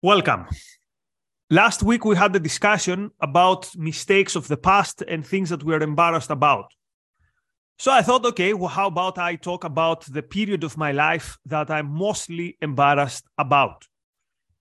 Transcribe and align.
Welcome. 0.00 0.46
Last 1.50 1.82
week 1.82 2.04
we 2.04 2.14
had 2.14 2.36
a 2.36 2.38
discussion 2.38 3.10
about 3.18 3.68
mistakes 3.76 4.36
of 4.36 4.46
the 4.46 4.56
past 4.56 5.02
and 5.02 5.26
things 5.26 5.50
that 5.50 5.64
we're 5.64 5.82
embarrassed 5.82 6.30
about. 6.30 6.66
So 7.80 7.90
I 7.90 8.02
thought, 8.02 8.24
okay, 8.26 8.54
well, 8.54 8.68
how 8.68 8.86
about 8.86 9.18
I 9.18 9.34
talk 9.34 9.64
about 9.64 10.04
the 10.04 10.22
period 10.22 10.62
of 10.62 10.76
my 10.76 10.92
life 10.92 11.36
that 11.46 11.68
I'm 11.68 11.90
mostly 11.90 12.56
embarrassed 12.62 13.24
about? 13.38 13.88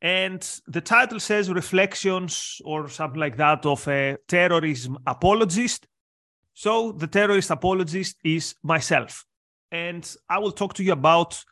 And 0.02 0.42
the 0.66 0.82
title 0.82 1.20
says 1.20 1.52
Reflections 1.52 2.60
or 2.66 2.90
something 2.90 3.20
like 3.20 3.38
that 3.38 3.64
of 3.64 3.88
a 3.88 4.18
terrorism 4.28 4.98
apologist. 5.06 5.86
So 6.56 6.94
the 6.94 7.06
terrorist 7.06 7.52
apologist 7.52 8.16
is 8.24 8.56
myself. 8.64 9.24
And 9.72 10.04
I 10.28 10.40
will 10.40 10.52
talk 10.52 10.74
to 10.76 10.84
you 10.84 10.94
about 10.94 11.44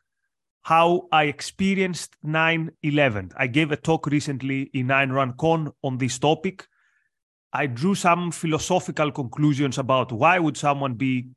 how 0.66 1.07
I 1.11 1.25
experienced 1.25 2.16
9 2.23 2.71
11. 2.81 3.34
I 3.38 3.45
gave 3.45 3.71
a 3.71 3.75
talk 3.77 4.07
recently 4.07 4.63
in 4.73 4.88
Ayn 4.88 5.13
Rand 5.13 5.38
Con 5.38 5.71
on 5.84 5.99
this 5.99 6.17
topic. 6.17 6.66
I 7.53 7.67
drew 7.67 7.94
some 7.94 8.31
philosophical 8.31 9.12
conclusions 9.12 9.77
about 9.77 10.12
why 10.12 10.39
would 10.39 10.58
someone 10.58 10.95
be 10.95 11.27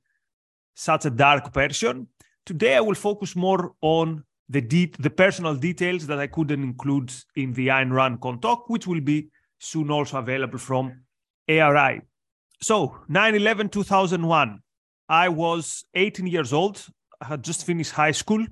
such 0.75 1.05
a 1.05 1.11
dark 1.11 1.53
person. 1.53 2.09
Today 2.47 2.77
I 2.77 2.81
will 2.81 2.95
focus 2.95 3.37
more 3.37 3.73
on 3.83 4.25
the 4.49 4.63
de- 4.63 4.95
the 4.99 5.11
personal 5.11 5.55
details 5.55 6.07
that 6.07 6.19
I 6.19 6.27
couldn't 6.27 6.63
include 6.63 7.13
in 7.37 7.53
the 7.53 7.69
Ayn 7.69 7.93
Rand 7.93 8.23
Con 8.23 8.41
talk, 8.41 8.71
which 8.71 8.87
will 8.87 9.03
be 9.03 9.29
soon 9.59 9.91
also 9.91 10.17
available 10.21 10.59
from 10.59 11.03
ARI. 11.51 12.01
So 12.63 12.97
9-11 13.11 13.73
2001. 13.73 14.61
I 15.11 15.29
was 15.29 15.85
18 15.95 16.27
years 16.27 16.55
old. 16.55 16.87
I 17.21 17.27
had 17.27 17.45
just 17.45 17.67
finished 17.67 17.93
high 17.93 18.13
school 18.13 18.47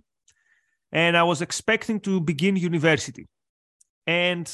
and 0.96 1.14
I 1.14 1.24
was 1.24 1.42
expecting 1.42 2.00
to 2.00 2.20
begin 2.20 2.56
university. 2.56 3.28
And 4.06 4.50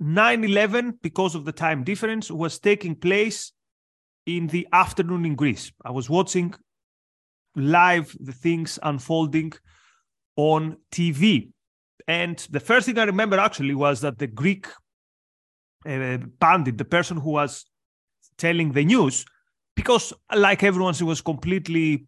9 0.00 0.42
11, 0.42 0.98
because 1.02 1.34
of 1.34 1.44
the 1.44 1.52
time 1.52 1.84
difference, 1.84 2.30
was 2.30 2.58
taking 2.58 2.94
place 2.96 3.52
in 4.24 4.46
the 4.46 4.66
afternoon 4.72 5.26
in 5.26 5.34
Greece. 5.34 5.70
I 5.84 5.90
was 5.90 6.08
watching 6.08 6.54
live 7.54 8.16
the 8.18 8.32
things 8.32 8.78
unfolding 8.82 9.52
on 10.36 10.78
TV. 10.90 11.50
And 12.08 12.38
the 12.50 12.60
first 12.60 12.86
thing 12.86 12.98
I 12.98 13.04
remember 13.04 13.38
actually 13.38 13.74
was 13.74 14.00
that 14.00 14.18
the 14.18 14.28
Greek 14.28 14.66
uh, 15.86 16.18
pandit, 16.40 16.78
the 16.78 16.86
person 16.86 17.18
who 17.18 17.32
was 17.32 17.66
telling 18.38 18.72
the 18.72 18.84
news, 18.86 19.26
because 19.76 20.14
like 20.34 20.62
everyone, 20.62 20.94
she 20.94 21.04
was 21.04 21.20
completely 21.20 22.06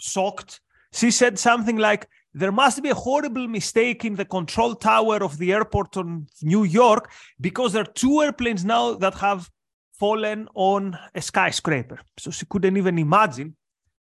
shocked. 0.00 0.62
She 0.94 1.10
said 1.10 1.38
something 1.38 1.76
like, 1.76 2.08
there 2.34 2.52
must 2.52 2.82
be 2.82 2.90
a 2.90 2.94
horrible 2.94 3.46
mistake 3.46 4.04
in 4.04 4.16
the 4.16 4.24
control 4.24 4.74
tower 4.74 5.22
of 5.22 5.38
the 5.38 5.52
airport 5.52 5.96
on 5.96 6.26
New 6.42 6.64
York 6.64 7.10
because 7.40 7.72
there 7.72 7.82
are 7.82 7.92
two 7.92 8.20
airplanes 8.22 8.64
now 8.64 8.94
that 8.94 9.14
have 9.14 9.48
fallen 9.92 10.48
on 10.54 10.98
a 11.14 11.22
skyscraper. 11.22 12.00
So 12.18 12.32
she 12.32 12.44
couldn't 12.46 12.76
even 12.76 12.98
imagine 12.98 13.56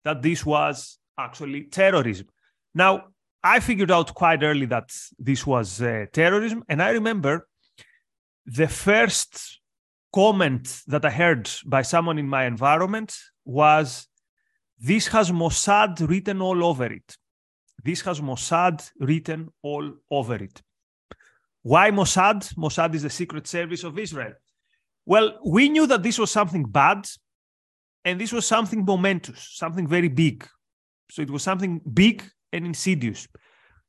that 0.03 0.21
this 0.21 0.45
was 0.45 0.99
actually 1.17 1.63
terrorism. 1.63 2.27
Now, 2.75 3.07
I 3.43 3.59
figured 3.61 3.89
out 3.89 4.13
quite 4.13 4.43
early 4.43 4.67
that 4.67 4.91
this 5.17 5.47
was 5.47 5.81
uh, 5.81 6.05
terrorism. 6.13 6.63
And 6.69 6.83
I 6.83 6.91
remember 6.91 7.47
the 8.45 8.67
first 8.67 9.59
comment 10.13 10.81
that 10.85 11.03
I 11.03 11.09
heard 11.09 11.49
by 11.65 11.81
someone 11.81 12.19
in 12.19 12.29
my 12.29 12.45
environment 12.45 13.17
was, 13.43 14.07
This 14.77 15.07
has 15.07 15.31
Mossad 15.31 16.07
written 16.07 16.41
all 16.41 16.63
over 16.63 16.85
it. 16.85 17.17
This 17.83 18.01
has 18.01 18.19
Mossad 18.19 18.89
written 18.99 19.49
all 19.61 19.91
over 20.09 20.35
it. 20.35 20.61
Why 21.61 21.91
Mossad? 21.91 22.53
Mossad 22.55 22.95
is 22.95 23.03
the 23.03 23.09
secret 23.09 23.47
service 23.47 23.83
of 23.83 23.97
Israel. 23.99 24.33
Well, 25.05 25.39
we 25.45 25.69
knew 25.69 25.87
that 25.87 26.03
this 26.03 26.19
was 26.19 26.31
something 26.31 26.63
bad 26.63 27.07
and 28.05 28.19
this 28.19 28.31
was 28.31 28.45
something 28.45 28.85
momentous, 28.85 29.49
something 29.53 29.87
very 29.87 30.07
big. 30.07 30.47
So 31.11 31.21
it 31.21 31.29
was 31.29 31.43
something 31.43 31.81
big 31.93 32.23
and 32.53 32.65
insidious. 32.65 33.27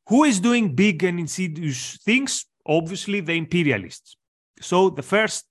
Who 0.09 0.25
is 0.25 0.41
doing 0.41 0.75
big 0.75 1.05
and 1.05 1.21
insidious 1.21 1.99
things? 2.05 2.47
Obviously, 2.67 3.21
the 3.21 3.35
imperialists. 3.35 4.17
So 4.61 4.91
the 4.91 5.03
first 5.03 5.47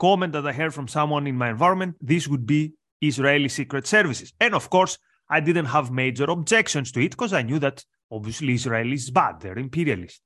comment 0.00 0.32
that 0.34 0.46
I 0.46 0.52
heard 0.52 0.74
from 0.74 0.88
someone 0.88 1.26
in 1.26 1.36
my 1.36 1.50
environment, 1.50 1.96
this 2.00 2.28
would 2.28 2.46
be 2.46 2.74
Israeli 3.00 3.48
secret 3.48 3.86
services. 3.86 4.32
And 4.40 4.54
of 4.54 4.70
course, 4.70 4.98
I 5.28 5.40
didn't 5.40 5.66
have 5.66 5.90
major 5.90 6.24
objections 6.24 6.92
to 6.92 7.00
it 7.00 7.10
because 7.10 7.32
I 7.32 7.42
knew 7.42 7.58
that 7.58 7.84
obviously 8.10 8.54
Israel 8.54 8.92
is 8.92 9.10
bad, 9.10 9.40
they're 9.40 9.58
imperialist. 9.58 10.20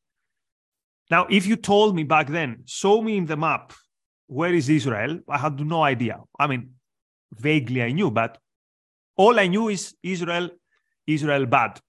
Now, 1.10 1.26
if 1.28 1.46
you 1.46 1.56
told 1.56 1.96
me 1.96 2.04
back 2.04 2.28
then, 2.28 2.62
show 2.66 3.02
me 3.02 3.16
in 3.16 3.26
the 3.26 3.36
map 3.36 3.72
where 4.26 4.54
is 4.54 4.68
Israel, 4.68 5.18
I 5.28 5.38
had 5.38 5.58
no 5.58 5.82
idea. 5.82 6.20
I 6.38 6.46
mean, 6.46 6.74
vaguely 7.32 7.82
I 7.82 7.90
knew, 7.90 8.10
but 8.10 8.38
all 9.16 9.40
I 9.40 9.48
knew 9.48 9.68
is 9.68 9.94
Israel, 10.02 10.50
Israel 11.06 11.46
bad. 11.46 11.80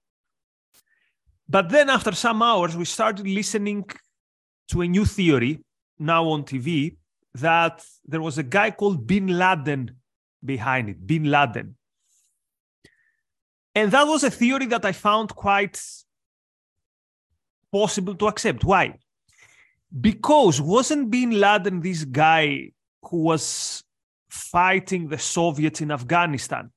But 1.48 1.68
then 1.68 1.88
after 1.88 2.12
some 2.12 2.42
hours, 2.42 2.76
we 2.76 2.84
started 2.84 3.26
listening 3.28 3.84
to 4.68 4.82
a 4.82 4.88
new 4.88 5.04
theory 5.04 5.60
now 5.98 6.24
on 6.28 6.44
TV 6.44 6.96
that 7.34 7.84
there 8.04 8.20
was 8.20 8.38
a 8.38 8.42
guy 8.42 8.70
called 8.70 9.06
Bin 9.06 9.26
Laden 9.26 9.96
behind 10.44 10.88
it, 10.88 11.06
Bin 11.06 11.24
Laden. 11.24 11.76
And 13.74 13.90
that 13.92 14.06
was 14.06 14.22
a 14.22 14.30
theory 14.30 14.66
that 14.66 14.84
I 14.84 14.92
found 14.92 15.34
quite 15.34 15.80
possible 17.70 18.14
to 18.16 18.26
accept. 18.26 18.64
Why? 18.64 18.98
Because 19.98 20.60
wasn't 20.60 21.10
Bin 21.10 21.30
Laden 21.30 21.80
this 21.80 22.04
guy 22.04 22.72
who 23.02 23.22
was 23.22 23.82
fighting 24.28 25.08
the 25.08 25.18
Soviets 25.18 25.80
in 25.80 25.90
Afghanistan? 25.90 26.70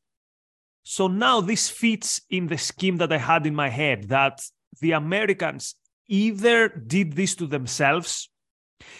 So 0.83 1.07
now 1.07 1.41
this 1.41 1.69
fits 1.69 2.21
in 2.29 2.47
the 2.47 2.57
scheme 2.57 2.97
that 2.97 3.11
I 3.11 3.17
had 3.17 3.45
in 3.45 3.55
my 3.55 3.69
head 3.69 4.09
that 4.09 4.41
the 4.79 4.91
Americans 4.91 5.75
either 6.07 6.69
did 6.69 7.13
this 7.13 7.35
to 7.35 7.47
themselves. 7.47 8.29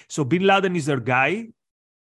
So 0.09 0.23
Bin 0.23 0.43
Laden 0.43 0.75
is 0.75 0.87
their 0.87 0.99
guy, 0.99 1.49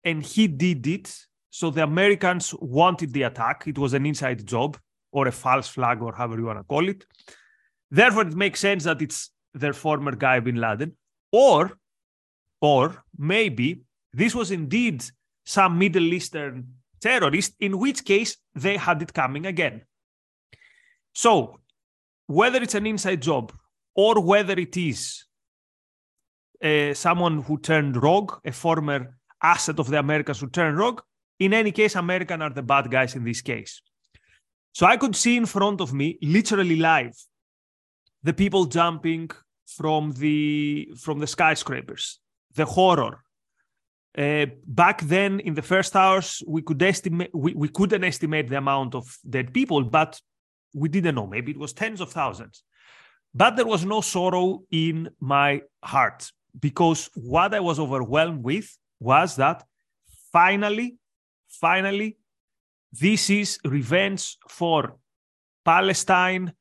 and 0.05 0.23
he 0.23 0.47
did 0.47 0.87
it. 0.87 1.17
So 1.51 1.71
the 1.71 1.83
Americans 1.83 2.55
wanted 2.55 3.13
the 3.13 3.23
attack. 3.23 3.67
It 3.67 3.79
was 3.79 3.95
an 3.95 4.07
inside 4.07 4.47
job 4.47 4.77
or 5.13 5.29
a 5.29 5.33
false 5.33 5.69
flag 5.69 6.03
or 6.03 6.13
however 6.15 6.39
you 6.39 6.47
want 6.47 6.59
to 6.59 6.65
call 6.65 6.89
it. 6.89 7.05
Therefore, 7.91 8.23
it 8.23 8.35
makes 8.35 8.61
sense 8.61 8.85
that 8.85 9.03
it's 9.03 9.31
their 9.55 9.73
former 9.73 10.15
guy 10.15 10.41
bin 10.41 10.57
Laden, 10.57 10.97
or 11.33 11.73
or 12.61 13.03
maybe 13.17 13.83
this 14.13 14.35
was 14.35 14.51
indeed 14.51 15.05
some 15.45 15.79
Middle 15.79 16.13
Eastern 16.13 16.75
terrorist, 17.01 17.55
in 17.61 17.79
which 17.79 18.05
case 18.05 18.37
they 18.55 18.77
had 18.77 19.03
it 19.03 19.13
coming 19.13 19.47
again. 19.47 19.83
So, 21.15 21.59
whether 22.27 22.63
it's 22.63 22.75
an 22.75 22.87
inside 22.87 23.23
job 23.23 23.53
or 23.95 24.21
whether 24.21 24.53
it 24.53 24.77
is 24.77 25.25
uh, 26.63 26.95
someone 26.95 27.43
who 27.43 27.59
turned 27.59 28.01
rogue, 28.01 28.35
a 28.45 28.53
former 28.53 29.17
asset 29.43 29.79
of 29.79 29.89
the 29.89 29.99
Americans 29.99 30.41
who 30.41 30.49
turned 30.49 30.79
rogue, 30.79 31.01
in 31.39 31.55
any 31.55 31.73
case, 31.73 31.97
Americans 31.97 32.43
are 32.43 32.51
the 32.51 32.63
bad 32.63 32.91
guys 32.91 33.17
in 33.17 33.25
this 33.25 33.41
case. 33.41 33.81
So 34.73 34.87
I 34.87 34.97
could 34.97 35.17
see 35.17 35.37
in 35.37 35.47
front 35.47 35.81
of 35.81 35.93
me, 35.93 36.19
literally 36.23 36.77
live, 36.77 37.17
the 38.23 38.33
people 38.33 38.65
jumping 38.67 39.31
from 39.67 40.13
the 40.13 40.93
from 40.99 41.19
the 41.19 41.27
skyscrapers, 41.27 42.21
the 42.55 42.65
horror. 42.65 43.23
Uh, 44.17 44.47
back 44.67 45.01
then, 45.03 45.39
in 45.41 45.55
the 45.55 45.63
first 45.63 45.95
hours, 45.95 46.43
we 46.47 46.63
could 46.63 46.83
estimate 46.83 47.31
we, 47.33 47.55
we 47.55 47.69
couldn't 47.69 48.05
estimate 48.05 48.49
the 48.49 48.57
amount 48.57 48.95
of 48.95 49.17
dead 49.29 49.55
people, 49.55 49.83
but 49.85 50.21
we 50.75 50.89
didn't 50.89 51.15
know. 51.15 51.27
Maybe 51.27 51.53
it 51.53 51.59
was 51.59 51.73
tens 51.73 52.01
of 52.01 52.11
thousands. 52.11 52.63
But 53.33 53.57
there 53.57 53.67
was 53.67 53.85
no 53.85 54.01
sorrow 54.01 54.63
in 54.71 55.11
my 55.21 55.63
heart 55.83 56.33
because 56.59 57.11
what 57.15 57.55
I 57.55 57.61
was 57.61 57.79
overwhelmed 57.79 58.43
with 58.43 58.77
was 58.99 59.37
that 59.37 59.65
finally, 60.33 60.97
finally, 61.49 62.17
this 62.93 63.31
is 63.31 63.59
revenge 63.65 64.37
for 64.49 64.97
Palestine, 65.65 66.53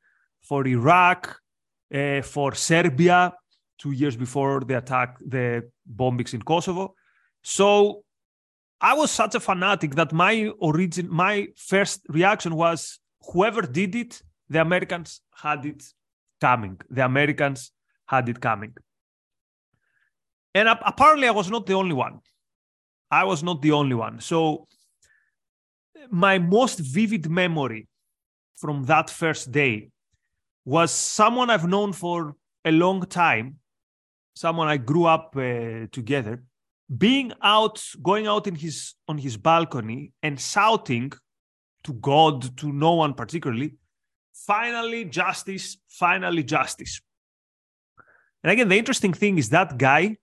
for 0.42 0.68
Iraq, 0.68 1.40
uh, 1.94 2.22
for 2.22 2.54
Serbia, 2.54 3.34
two 3.78 3.92
years 3.92 4.16
before 4.16 4.62
the 4.62 4.78
attack, 4.78 5.18
the 5.20 5.70
bombings 5.88 6.34
in 6.34 6.42
Kosovo. 6.42 6.96
So 7.42 8.04
I 8.82 8.94
was 8.94 9.12
such 9.12 9.36
a 9.36 9.40
fanatic 9.40 9.96
that 9.96 10.14
my 10.14 10.52
origin, 10.60 11.08
my 11.10 11.48
first 11.56 12.02
reaction 12.10 12.56
was 12.56 13.00
whoever 13.32 13.62
did 13.62 13.96
it, 13.96 14.22
the 14.50 14.62
Americans 14.62 15.22
had 15.34 15.66
it 15.66 15.84
coming. 16.40 16.80
The 16.90 17.06
Americans 17.06 17.72
had 18.06 18.30
it 18.30 18.40
coming. 18.40 18.74
And 20.56 20.68
apparently, 20.68 21.28
I 21.28 21.32
was 21.32 21.50
not 21.50 21.66
the 21.66 21.74
only 21.74 21.94
one. 21.94 22.20
I 23.12 23.24
was 23.24 23.44
not 23.44 23.62
the 23.62 23.72
only 23.72 23.96
one. 23.96 24.20
So 24.20 24.68
my 26.10 26.40
most 26.40 26.80
vivid 26.80 27.30
memory 27.30 27.88
from 28.56 28.84
that 28.86 29.10
first 29.10 29.52
day 29.52 29.90
was 30.66 30.92
someone 30.92 31.50
I've 31.50 31.68
known 31.68 31.94
for 31.94 32.36
a 32.66 32.72
long 32.72 33.02
time, 33.06 33.58
someone 34.34 34.68
I 34.68 34.78
grew 34.78 35.06
up 35.06 35.36
uh, 35.36 35.88
together, 35.92 36.44
being 36.98 37.34
out, 37.42 37.84
going 38.02 38.28
out 38.28 38.48
in 38.48 38.56
his 38.56 38.96
on 39.08 39.18
his 39.18 39.38
balcony 39.38 40.12
and 40.24 40.40
shouting 40.40 41.12
to 41.84 41.94
God, 41.94 42.58
to 42.58 42.72
no 42.72 42.94
one 42.94 43.14
particularly, 43.14 43.76
finally 44.34 45.06
justice, 45.06 45.78
finally 45.88 46.44
justice. 46.44 47.02
And 48.44 48.52
again, 48.52 48.70
the 48.70 48.78
interesting 48.78 49.14
thing 49.14 49.38
is 49.38 49.50
that 49.50 49.78
guy 49.78 50.18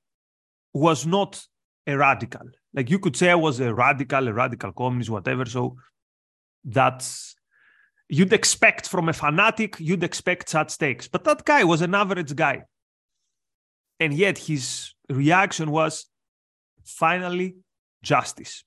was 0.73 1.07
not 1.07 1.47
a 1.87 1.97
radical. 1.97 2.49
Like 2.77 2.91
you 2.91 2.99
could 2.99 3.17
say 3.17 3.31
I 3.31 3.35
was 3.35 3.59
a 3.59 3.75
radical, 3.75 4.29
a 4.29 4.33
radical 4.33 4.71
communist, 4.73 5.11
whatever. 5.11 5.47
So 5.47 5.77
that's 6.63 7.35
you'd 8.09 8.33
expect 8.33 8.89
from 8.89 9.09
a 9.09 9.13
fanatic, 9.13 9.77
you'd 9.81 10.05
expect 10.05 10.51
such 10.51 10.77
takes. 10.77 11.09
But 11.09 11.25
that 11.25 11.45
guy 11.45 11.65
was 11.65 11.81
an 11.81 11.95
average 11.95 12.37
guy. 12.37 12.65
And 13.99 14.13
yet 14.13 14.37
his 14.37 14.93
reaction 15.09 15.71
was 15.71 16.07
finally 16.85 17.57
justice. 18.03 18.63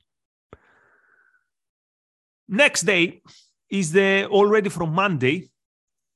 Next 2.48 2.82
day 2.82 3.22
is 3.70 3.92
the 3.92 4.26
already 4.26 4.70
from 4.70 4.92
Monday, 4.94 5.50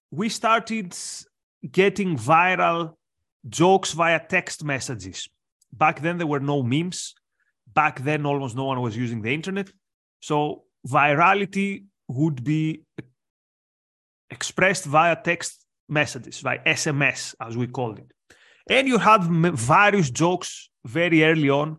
we 0.10 0.30
started 0.30 0.98
getting 1.72 2.18
viral 2.18 2.96
jokes 3.48 3.92
via 3.92 4.20
text 4.20 4.64
messages. 4.64 5.30
Back 5.72 6.02
then, 6.02 6.18
there 6.18 6.28
were 6.28 6.40
no 6.40 6.64
memes. 6.64 7.14
Back 7.74 8.02
then, 8.02 8.26
almost 8.26 8.56
no 8.56 8.66
one 8.66 8.82
was 8.82 8.96
using 8.96 9.22
the 9.22 9.34
internet. 9.34 9.72
So, 10.22 10.64
virality 10.88 11.86
would 12.08 12.44
be 12.44 12.84
expressed 14.30 14.86
via 14.86 15.16
text 15.16 15.66
messages, 15.90 16.40
via 16.40 16.60
SMS, 16.66 17.36
as 17.40 17.58
we 17.58 17.68
called 17.68 18.00
it. 18.00 18.12
And 18.70 18.88
you 18.88 18.98
had 18.98 19.24
various 19.24 20.10
jokes 20.10 20.70
very 20.86 21.24
early 21.24 21.50
on 21.50 21.78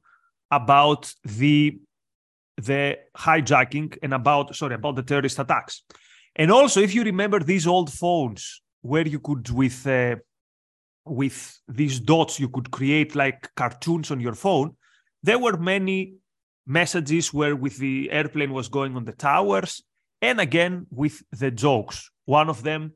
about 0.50 1.12
the 1.24 1.78
the 2.56 2.96
hijacking 3.16 3.98
and 4.02 4.14
about 4.14 4.54
sorry 4.54 4.74
about 4.76 4.96
the 4.96 5.02
terrorist 5.02 5.38
attacks. 5.38 5.82
And 6.36 6.50
also, 6.50 6.80
if 6.80 6.94
you 6.94 7.02
remember 7.02 7.40
these 7.40 7.66
old 7.66 7.92
phones 7.92 8.62
where 8.82 9.06
you 9.06 9.20
could 9.20 9.50
with 9.50 9.86
uh, 9.86 10.16
with 11.06 11.58
these 11.68 12.00
dots 12.00 12.40
you 12.40 12.48
could 12.48 12.70
create 12.70 13.14
like 13.14 13.50
cartoons 13.54 14.10
on 14.10 14.20
your 14.20 14.34
phone, 14.34 14.76
there 15.24 15.38
were 15.38 15.56
many 15.56 16.16
messages 16.66 17.32
where 17.32 17.56
with 17.56 17.78
the 17.78 18.10
airplane 18.10 18.52
was 18.52 18.68
going 18.68 18.94
on 18.94 19.04
the 19.06 19.12
towers 19.12 19.82
and 20.20 20.38
again 20.38 20.86
with 20.90 21.22
the 21.32 21.50
jokes. 21.50 22.10
One 22.26 22.50
of 22.50 22.62
them, 22.62 22.92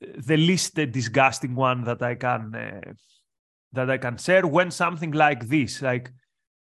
the 0.00 0.36
least 0.36 0.74
disgusting 0.74 1.54
one 1.56 1.84
that 1.84 2.00
I 2.02 2.14
can 2.14 2.54
uh, 2.54 2.92
that 3.72 3.90
I 3.90 3.98
can 3.98 4.18
share 4.18 4.46
when 4.46 4.70
something 4.70 5.12
like 5.12 5.48
this, 5.48 5.82
like 5.82 6.12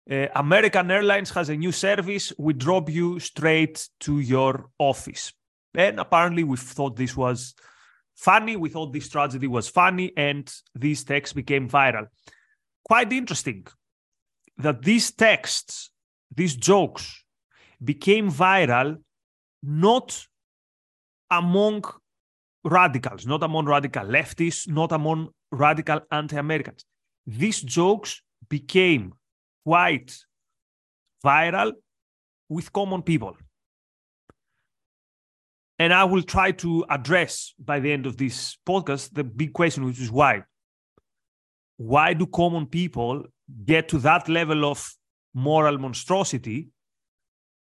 uh, 0.10 0.28
American 0.36 0.90
Airlines 0.90 1.32
has 1.32 1.50
a 1.50 1.58
new 1.58 1.72
service. 1.72 2.32
We 2.38 2.54
drop 2.54 2.90
you 2.90 3.20
straight 3.20 3.90
to 4.02 4.20
your 4.20 4.70
office. 4.78 5.34
And 5.76 6.00
apparently, 6.00 6.44
we 6.44 6.58
thought 6.58 6.96
this 6.96 7.16
was 7.18 7.56
funny. 8.16 8.56
We 8.56 8.70
thought 8.70 8.94
this 8.94 9.10
tragedy 9.10 9.48
was 9.48 9.68
funny, 9.68 10.12
and 10.16 10.54
these 10.76 11.04
texts 11.04 11.34
became 11.34 11.70
viral. 11.70 12.08
Quite 12.84 13.12
interesting 13.14 13.68
that 14.62 14.82
these 14.84 15.12
texts, 15.12 15.92
these 16.36 16.56
jokes, 16.56 17.24
became 17.84 18.32
viral 18.32 18.98
not 19.64 20.26
among 21.30 21.84
radicals, 22.64 23.26
not 23.26 23.44
among 23.44 23.66
radical 23.66 24.04
leftists, 24.04 24.68
not 24.68 24.92
among 24.92 25.30
radical 25.52 26.02
anti 26.12 26.38
Americans. 26.38 26.86
These 27.26 27.62
jokes 27.62 28.22
became 28.50 29.14
quite 29.66 30.18
viral 31.24 31.74
with 32.50 32.74
common 32.74 33.02
people. 33.02 33.38
And 35.80 35.94
I 35.94 36.04
will 36.04 36.22
try 36.22 36.52
to 36.52 36.86
address 36.90 37.54
by 37.58 37.80
the 37.80 37.92
end 37.92 38.06
of 38.06 38.18
this 38.18 38.58
podcast 38.68 39.14
the 39.14 39.24
big 39.24 39.54
question, 39.54 39.86
which 39.86 40.00
is 40.00 40.12
why? 40.12 40.44
Why 41.78 42.14
do 42.14 42.28
common 42.28 42.68
people 42.68 43.26
get 43.66 43.90
to 43.90 44.00
that 44.00 44.28
level 44.30 44.66
of 44.66 44.94
moral 45.34 45.78
monstrosity 45.78 46.70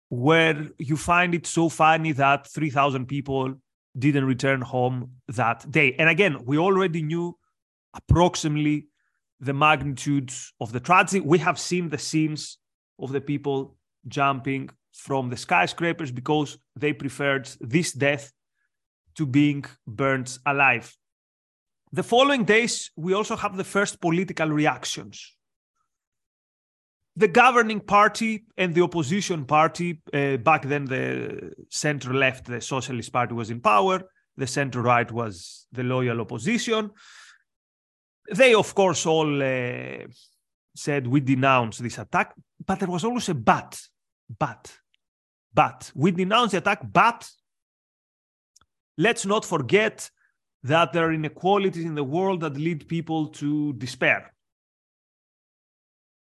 where 0.09 0.69
you 0.77 0.97
find 0.97 1.33
it 1.33 1.47
so 1.47 1.69
funny 1.69 2.11
that 2.11 2.47
3,000 2.47 3.07
people 3.07 3.55
didn't 3.97 4.25
return 4.25 4.61
home 4.61 5.11
that 5.27 5.69
day? 5.71 5.95
And 5.97 6.09
again, 6.09 6.45
we 6.45 6.57
already 6.57 7.01
knew 7.01 7.37
approximately 7.93 8.87
the 9.39 9.53
magnitude 9.53 10.31
of 10.59 10.71
the 10.71 10.79
tragedy. 10.79 11.19
We 11.19 11.39
have 11.39 11.59
seen 11.59 11.89
the 11.89 11.97
scenes 11.97 12.57
of 12.99 13.11
the 13.11 13.21
people 13.21 13.77
jumping 14.07 14.69
from 14.93 15.29
the 15.29 15.37
skyscrapers 15.37 16.11
because 16.11 16.57
they 16.75 16.93
preferred 16.93 17.49
this 17.59 17.91
death 17.91 18.31
to 19.15 19.25
being 19.25 19.65
burnt 19.85 20.39
alive. 20.45 20.95
The 21.91 22.03
following 22.03 22.43
days, 22.43 22.91
we 22.95 23.13
also 23.13 23.35
have 23.35 23.55
the 23.55 23.63
first 23.63 24.01
political 24.01 24.49
reactions. 24.49 25.35
The 27.15 27.27
governing 27.27 27.79
party 27.79 28.45
and 28.57 28.73
the 28.73 28.81
opposition 28.81 29.45
party, 29.45 30.01
uh, 30.13 30.37
back 30.37 30.63
then 30.63 30.85
the 30.85 31.53
center 31.69 32.11
left, 32.13 32.45
the 32.45 32.59
Socialist 32.59 33.13
Party 33.13 33.35
was 33.35 33.51
in 33.51 33.59
power, 33.59 34.01
the 34.35 34.47
center 34.47 34.81
right 34.81 35.11
was 35.11 35.67
the 35.71 35.83
loyal 35.83 36.21
opposition. 36.21 36.89
They, 38.33 38.55
of 38.55 38.73
course, 38.73 39.05
all 39.05 39.43
uh, 39.43 40.07
said 40.75 41.05
we 41.05 41.19
denounce 41.19 41.77
this 41.77 41.99
attack, 41.99 42.33
but 42.65 42.79
there 42.79 42.89
was 42.89 43.03
always 43.03 43.29
a 43.29 43.35
but, 43.35 43.79
but, 44.39 44.75
but. 45.53 45.91
We 45.93 46.11
denounce 46.11 46.53
the 46.53 46.57
attack, 46.59 46.81
but 46.91 47.29
let's 48.97 49.25
not 49.25 49.45
forget 49.45 50.09
that 50.63 50.93
there 50.93 51.07
are 51.07 51.13
inequalities 51.13 51.85
in 51.85 51.93
the 51.93 52.03
world 52.03 52.39
that 52.41 52.57
lead 52.57 52.87
people 52.87 53.27
to 53.27 53.73
despair. 53.73 54.32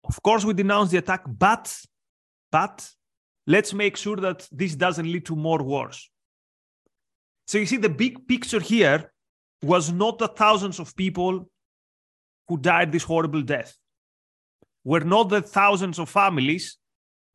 Of 0.05 0.23
course, 0.23 0.45
we 0.45 0.55
denounce 0.55 0.91
the 0.91 0.99
attack, 0.99 1.23
but, 1.27 1.75
but 2.51 2.89
let's 3.47 3.73
make 3.73 3.97
sure 3.97 4.17
that 4.17 4.49
this 4.51 4.75
doesn't 4.75 5.11
lead 5.11 5.27
to 5.27 5.37
more 5.37 5.63
wars. 5.63 6.11
So 7.47 7.59
you 7.59 7.67
see, 7.67 7.77
the 7.77 7.89
big 7.89 8.27
picture 8.27 8.61
here 8.61 9.13
was 9.63 9.93
not 9.93 10.19
the 10.19 10.29
thousands 10.29 10.79
of 10.79 10.97
people 10.97 11.49
who 12.49 12.59
died 12.59 12.93
this 12.93 13.05
horrible 13.05 13.43
death 13.43 13.77
were 14.85 15.01
not 15.01 15.29
the 15.29 15.43
thousands 15.43 15.99
of 15.99 16.09
families 16.09 16.77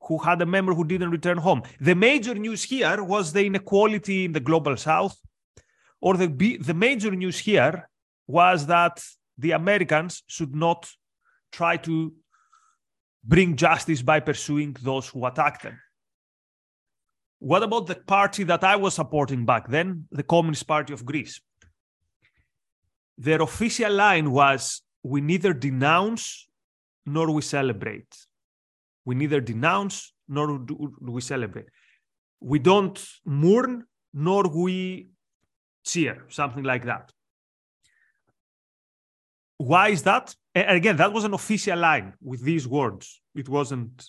who 0.01 0.17
had 0.17 0.41
a 0.41 0.45
member 0.45 0.73
who 0.73 0.83
didn't 0.83 1.11
return 1.11 1.37
home. 1.37 1.63
The 1.79 1.95
major 1.95 2.33
news 2.33 2.63
here 2.63 3.03
was 3.03 3.33
the 3.33 3.45
inequality 3.45 4.25
in 4.25 4.33
the 4.33 4.39
global 4.39 4.77
south, 4.77 5.17
or 6.01 6.15
the, 6.15 6.27
the 6.57 6.73
major 6.73 7.11
news 7.11 7.39
here 7.39 7.89
was 8.27 8.67
that 8.67 9.03
the 9.37 9.51
Americans 9.51 10.23
should 10.27 10.55
not 10.55 10.89
try 11.51 11.77
to 11.77 12.13
bring 13.27 13.55
justice 13.55 14.01
by 14.01 14.19
pursuing 14.19 14.75
those 14.81 15.09
who 15.09 15.25
attacked 15.25 15.63
them. 15.63 15.79
What 17.39 17.61
about 17.61 17.85
the 17.85 17.95
party 17.95 18.43
that 18.45 18.63
I 18.63 18.77
was 18.77 18.95
supporting 18.95 19.45
back 19.45 19.67
then, 19.67 20.07
the 20.11 20.23
Communist 20.23 20.65
Party 20.65 20.93
of 20.93 21.05
Greece? 21.05 21.39
Their 23.17 23.41
official 23.41 23.91
line 23.91 24.31
was 24.31 24.81
we 25.03 25.21
neither 25.21 25.53
denounce 25.53 26.47
nor 27.05 27.31
we 27.31 27.41
celebrate. 27.41 28.15
We 29.05 29.15
neither 29.15 29.41
denounce 29.41 30.13
nor 30.27 30.59
do 30.59 30.93
we 31.01 31.21
celebrate. 31.21 31.67
We 32.39 32.59
don't 32.59 32.97
mourn 33.25 33.85
nor 34.13 34.43
we 34.47 35.09
cheer, 35.85 36.25
something 36.29 36.63
like 36.63 36.85
that. 36.85 37.11
Why 39.57 39.89
is 39.89 40.03
that? 40.03 40.35
And 40.53 40.77
again, 40.77 40.97
that 40.97 41.13
was 41.13 41.23
an 41.23 41.33
official 41.33 41.77
line 41.77 42.13
with 42.21 42.43
these 42.43 42.67
words. 42.67 43.21
It 43.35 43.49
wasn't 43.49 44.05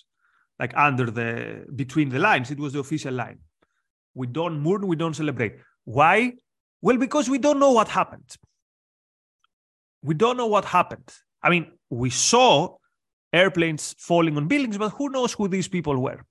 like 0.59 0.75
under 0.75 1.09
the 1.09 1.65
between 1.75 2.09
the 2.09 2.19
lines, 2.19 2.51
it 2.51 2.59
was 2.59 2.73
the 2.73 2.79
official 2.79 3.13
line. 3.13 3.39
We 4.13 4.27
don't 4.27 4.59
mourn, 4.59 4.87
we 4.87 4.95
don't 4.95 5.15
celebrate. 5.15 5.55
Why? 5.85 6.33
Well, 6.81 6.97
because 6.97 7.29
we 7.29 7.37
don't 7.37 7.59
know 7.59 7.71
what 7.71 7.87
happened 7.87 8.37
we 10.01 10.13
don't 10.13 10.37
know 10.37 10.47
what 10.47 10.65
happened. 10.65 11.09
I 11.41 11.49
mean, 11.49 11.71
we 11.89 12.09
saw 12.09 12.77
airplanes 13.33 13.95
falling 13.97 14.37
on 14.37 14.47
buildings, 14.47 14.77
but 14.77 14.89
who 14.89 15.09
knows 15.09 15.33
who 15.33 15.47
these 15.47 15.67
people 15.67 15.97
were? 16.01 16.21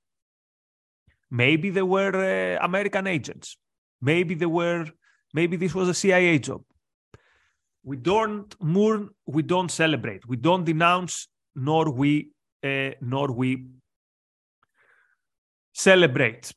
Maybe 1.30 1.70
they 1.70 1.82
were 1.82 2.56
uh, 2.58 2.64
American 2.64 3.06
agents. 3.06 3.56
Maybe 4.00 4.34
they 4.34 4.46
were. 4.46 4.86
Maybe 5.34 5.56
this 5.56 5.74
was 5.74 5.88
a 5.88 5.94
CIA 5.94 6.38
job. 6.38 6.62
We 7.88 7.96
don't 7.96 8.54
mourn. 8.60 9.08
We 9.24 9.42
don't 9.42 9.70
celebrate. 9.70 10.28
We 10.28 10.36
don't 10.36 10.64
denounce, 10.72 11.26
nor 11.56 11.90
we 11.90 12.32
uh, 12.62 12.90
nor 13.00 13.32
we 13.32 13.50
celebrate. 15.72 16.52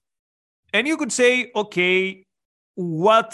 And 0.73 0.85
you 0.89 0.97
could 0.97 1.13
say, 1.13 1.49
okay, 1.55 2.25
what? 2.75 3.31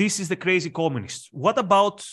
This 0.00 0.18
is 0.18 0.28
the 0.30 0.40
crazy 0.44 0.70
communists. 0.70 1.28
What 1.30 1.58
about 1.58 2.06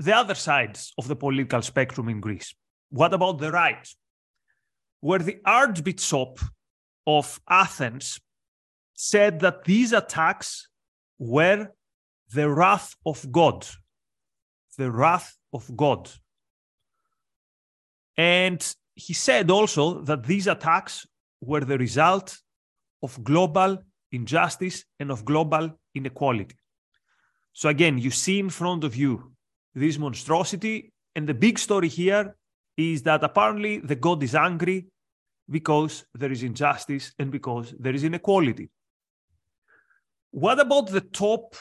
the 0.00 0.14
other 0.16 0.34
sides 0.34 0.92
of 0.98 1.06
the 1.06 1.14
political 1.14 1.62
spectrum 1.62 2.08
in 2.08 2.18
Greece? 2.20 2.52
What 2.90 3.14
about 3.14 3.38
the 3.38 3.52
right? 3.52 3.88
Where 5.00 5.20
the 5.20 5.38
Archbishop 5.44 6.40
of 7.06 7.40
Athens 7.48 8.18
said 8.94 9.38
that 9.40 9.64
these 9.64 9.92
attacks 9.92 10.68
were 11.16 11.68
the 12.34 12.50
wrath 12.50 12.96
of 13.04 13.30
God. 13.30 13.64
The 14.76 14.90
wrath 14.90 15.36
of 15.52 15.76
God. 15.76 16.10
And 18.16 18.60
he 18.94 19.12
said 19.12 19.50
also 19.50 20.00
that 20.02 20.24
these 20.24 20.46
attacks 20.46 21.06
were 21.40 21.60
the 21.60 21.78
result 21.78 22.38
of 23.02 23.22
global 23.22 23.78
injustice 24.12 24.84
and 24.98 25.10
of 25.10 25.24
global 25.24 25.78
inequality. 25.94 26.56
So 27.52 27.68
again, 27.68 27.98
you 27.98 28.10
see 28.10 28.38
in 28.38 28.50
front 28.50 28.84
of 28.84 28.96
you 28.96 29.32
this 29.74 29.98
monstrosity, 29.98 30.92
and 31.14 31.26
the 31.26 31.34
big 31.34 31.58
story 31.58 31.88
here 31.88 32.36
is 32.76 33.02
that 33.02 33.24
apparently 33.24 33.78
the 33.78 33.96
God 33.96 34.22
is 34.22 34.34
angry 34.34 34.86
because 35.48 36.04
there 36.14 36.32
is 36.32 36.42
injustice 36.42 37.12
and 37.18 37.30
because 37.30 37.74
there 37.78 37.94
is 37.94 38.04
inequality. 38.04 38.68
What 40.30 40.60
about 40.60 40.88
the 40.88 41.00
top 41.00 41.54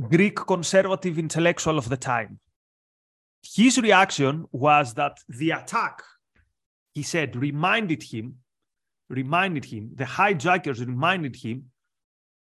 Greek 0.00 0.36
conservative 0.36 1.18
intellectual 1.18 1.78
of 1.78 1.88
the 1.88 1.96
time? 1.96 2.38
His 3.42 3.78
reaction 3.78 4.46
was 4.52 4.94
that 4.94 5.18
the 5.28 5.50
attack, 5.50 6.02
he 6.94 7.02
said, 7.02 7.36
reminded 7.36 8.02
him, 8.02 8.36
reminded 9.08 9.64
him, 9.64 9.90
the 9.94 10.06
hijackers 10.06 10.80
reminded 10.80 11.36
him 11.36 11.64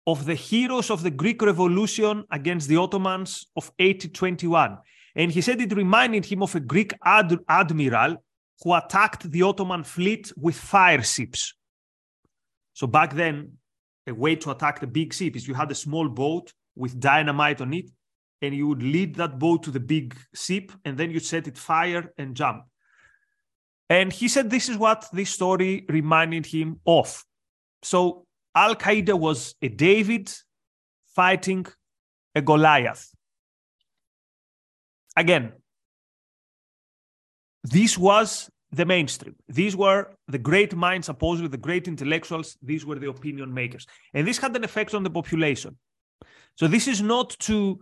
of 0.07 0.25
the 0.25 0.35
heroes 0.35 0.89
of 0.89 1.03
the 1.03 1.11
Greek 1.11 1.41
Revolution 1.41 2.23
against 2.31 2.67
the 2.67 2.77
Ottomans 2.77 3.47
of 3.55 3.65
1821. 3.79 4.77
And 5.15 5.31
he 5.31 5.41
said 5.41 5.61
it 5.61 5.75
reminded 5.75 6.25
him 6.25 6.43
of 6.43 6.53
a 6.55 6.59
Greek 6.59 6.93
ad- 7.03 7.39
admiral 7.47 8.23
who 8.61 8.73
attacked 8.73 9.29
the 9.31 9.41
Ottoman 9.41 9.83
fleet 9.83 10.31
with 10.37 10.55
fire 10.55 11.01
ships. 11.01 11.53
So 12.73 12.87
back 12.87 13.13
then, 13.13 13.53
a 14.07 14.13
way 14.13 14.35
to 14.35 14.51
attack 14.51 14.79
the 14.79 14.87
big 14.87 15.13
ship 15.13 15.35
is 15.35 15.47
you 15.47 15.53
had 15.53 15.71
a 15.71 15.75
small 15.75 16.07
boat 16.07 16.53
with 16.75 16.99
dynamite 16.99 17.61
on 17.61 17.73
it, 17.73 17.89
and 18.41 18.53
you 18.53 18.67
would 18.67 18.83
lead 18.83 19.15
that 19.15 19.39
boat 19.39 19.63
to 19.63 19.71
the 19.71 19.79
big 19.79 20.15
ship, 20.33 20.71
and 20.83 20.97
then 20.97 21.11
you 21.11 21.19
set 21.19 21.47
it 21.47 21.57
fire 21.57 22.13
and 22.17 22.35
jump. 22.35 22.65
And 23.89 24.11
he 24.11 24.27
said 24.27 24.49
this 24.49 24.67
is 24.69 24.77
what 24.77 25.07
this 25.13 25.29
story 25.29 25.85
reminded 25.89 26.45
him 26.45 26.79
of. 26.85 27.23
So 27.83 28.25
Al 28.55 28.75
Qaeda 28.75 29.17
was 29.17 29.55
a 29.61 29.67
David 29.67 30.31
fighting 31.15 31.65
a 32.33 32.41
Goliath. 32.41 33.11
Again, 35.15 35.53
this 37.63 37.97
was 37.97 38.49
the 38.71 38.85
mainstream. 38.85 39.35
These 39.47 39.75
were 39.75 40.11
the 40.27 40.37
great 40.37 40.75
minds, 40.75 41.05
supposedly 41.05 41.47
the 41.47 41.57
great 41.57 41.87
intellectuals. 41.87 42.57
These 42.61 42.85
were 42.85 42.95
the 42.95 43.09
opinion 43.09 43.53
makers. 43.53 43.85
And 44.13 44.27
this 44.27 44.37
had 44.37 44.55
an 44.55 44.63
effect 44.63 44.93
on 44.93 45.03
the 45.03 45.09
population. 45.09 45.77
So 46.55 46.67
this 46.67 46.87
is 46.87 47.01
not 47.01 47.31
to 47.41 47.79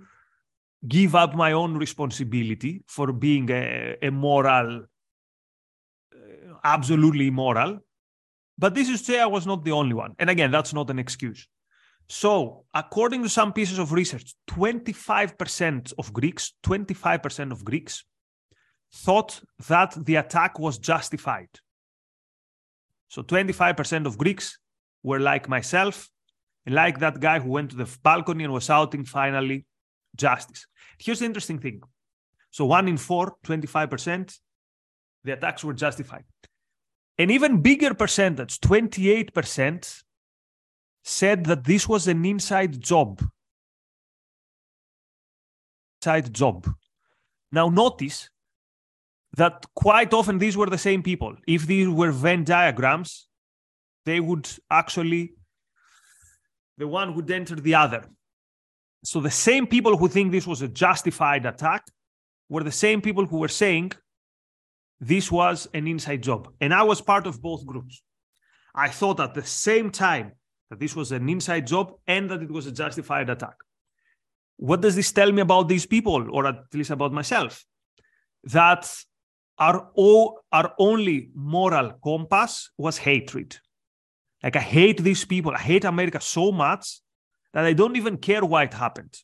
give 0.87 1.15
up 1.15 1.35
my 1.35 1.51
own 1.51 1.77
responsibility 1.77 2.83
for 2.87 3.13
being 3.13 3.49
a, 3.49 3.97
a 4.01 4.09
moral, 4.09 4.85
uh, 6.13 6.53
absolutely 6.63 7.27
immoral. 7.27 7.79
But 8.57 8.75
this 8.75 8.89
is 8.89 9.01
to 9.01 9.05
say 9.13 9.19
I 9.19 9.25
was 9.25 9.47
not 9.47 9.63
the 9.63 9.71
only 9.71 9.93
one. 9.93 10.15
And 10.19 10.29
again, 10.29 10.51
that's 10.51 10.73
not 10.73 10.89
an 10.89 10.99
excuse. 10.99 11.47
So, 12.09 12.65
according 12.73 13.23
to 13.23 13.29
some 13.29 13.53
pieces 13.53 13.79
of 13.79 13.93
research, 13.93 14.35
25% 14.49 15.93
of 15.97 16.11
Greeks, 16.11 16.53
25% 16.63 17.51
of 17.51 17.63
Greeks 17.63 18.03
thought 18.93 19.41
that 19.67 19.97
the 20.05 20.15
attack 20.15 20.59
was 20.59 20.77
justified. 20.77 21.49
So 23.07 23.23
25% 23.23 24.05
of 24.05 24.17
Greeks 24.17 24.59
were 25.01 25.19
like 25.19 25.49
myself, 25.49 26.09
like 26.67 27.00
that 27.00 27.20
guy 27.20 27.39
who 27.39 27.50
went 27.50 27.72
to 27.72 27.75
the 27.75 27.98
balcony 28.03 28.43
and 28.43 28.53
was 28.53 28.65
shouting, 28.65 29.03
finally, 29.03 29.65
justice. 30.15 30.67
Here's 30.98 31.20
the 31.20 31.25
interesting 31.25 31.60
thing. 31.60 31.82
So 32.51 32.65
one 32.65 32.88
in 32.88 32.98
four, 32.98 33.36
25%, 33.43 34.38
the 35.24 35.34
attacks 35.34 35.63
were 35.63 35.74
justified. 35.74 36.24
An 37.17 37.29
even 37.29 37.62
bigger 37.62 37.93
percentage, 37.93 38.60
28%, 38.60 40.03
said 41.03 41.46
that 41.46 41.63
this 41.63 41.88
was 41.88 42.08
an 42.08 42.24
inside 42.25 42.79
job. 42.79 43.22
Inside 46.01 46.34
job. 46.34 46.67
Now 47.51 47.70
notice 47.70 48.29
that 49.36 49.65
quite 49.75 50.13
often 50.13 50.38
these 50.38 50.55
were 50.55 50.70
the 50.70 50.77
same 50.77 51.03
people. 51.03 51.36
If 51.48 51.65
these 51.67 51.89
were 51.89 52.12
Venn 52.12 52.43
diagrams, 52.43 53.27
they 54.05 54.20
would 54.20 54.50
actually, 54.70 55.34
the 56.77 56.87
one 56.87 57.15
would 57.15 57.29
enter 57.29 57.55
the 57.55 57.75
other. 57.75 58.03
So 59.03 59.19
the 59.19 59.31
same 59.31 59.67
people 59.67 59.97
who 59.97 60.07
think 60.07 60.31
this 60.31 60.47
was 60.47 60.61
a 60.61 60.67
justified 60.67 61.45
attack 61.45 61.83
were 62.49 62.63
the 62.63 62.71
same 62.71 63.01
people 63.01 63.25
who 63.25 63.37
were 63.37 63.49
saying 63.49 63.91
this 64.99 65.31
was 65.31 65.67
an 65.73 65.87
inside 65.87 66.23
job. 66.23 66.49
And 66.61 66.73
I 66.73 66.83
was 66.83 67.01
part 67.01 67.27
of 67.27 67.41
both 67.41 67.65
groups. 67.65 68.01
I 68.73 68.89
thought 68.89 69.19
at 69.19 69.33
the 69.33 69.43
same 69.43 69.91
time 69.91 70.31
that 70.69 70.79
this 70.79 70.95
was 70.95 71.11
an 71.11 71.27
inside 71.29 71.67
job 71.67 71.93
and 72.07 72.29
that 72.29 72.41
it 72.41 72.49
was 72.49 72.65
a 72.65 72.71
justified 72.71 73.29
attack. 73.29 73.55
What 74.57 74.81
does 74.81 74.95
this 74.95 75.11
tell 75.11 75.31
me 75.31 75.41
about 75.41 75.67
these 75.67 75.85
people, 75.85 76.29
or 76.31 76.47
at 76.47 76.55
least 76.73 76.91
about 76.91 77.11
myself? 77.11 77.65
That 78.45 78.89
our, 79.57 79.89
all, 79.95 80.39
our 80.51 80.73
only 80.79 81.29
moral 81.35 81.93
compass 82.03 82.71
was 82.77 82.97
hatred. 82.97 83.57
Like 84.43 84.57
I 84.57 84.59
hate 84.59 85.01
these 85.01 85.23
people. 85.23 85.53
I 85.53 85.59
hate 85.59 85.85
America 85.85 86.19
so 86.19 86.51
much 86.51 87.00
that 87.53 87.65
I 87.65 87.73
don't 87.73 87.95
even 87.95 88.17
care 88.17 88.43
why 88.43 88.63
it 88.63 88.73
happened. 88.73 89.17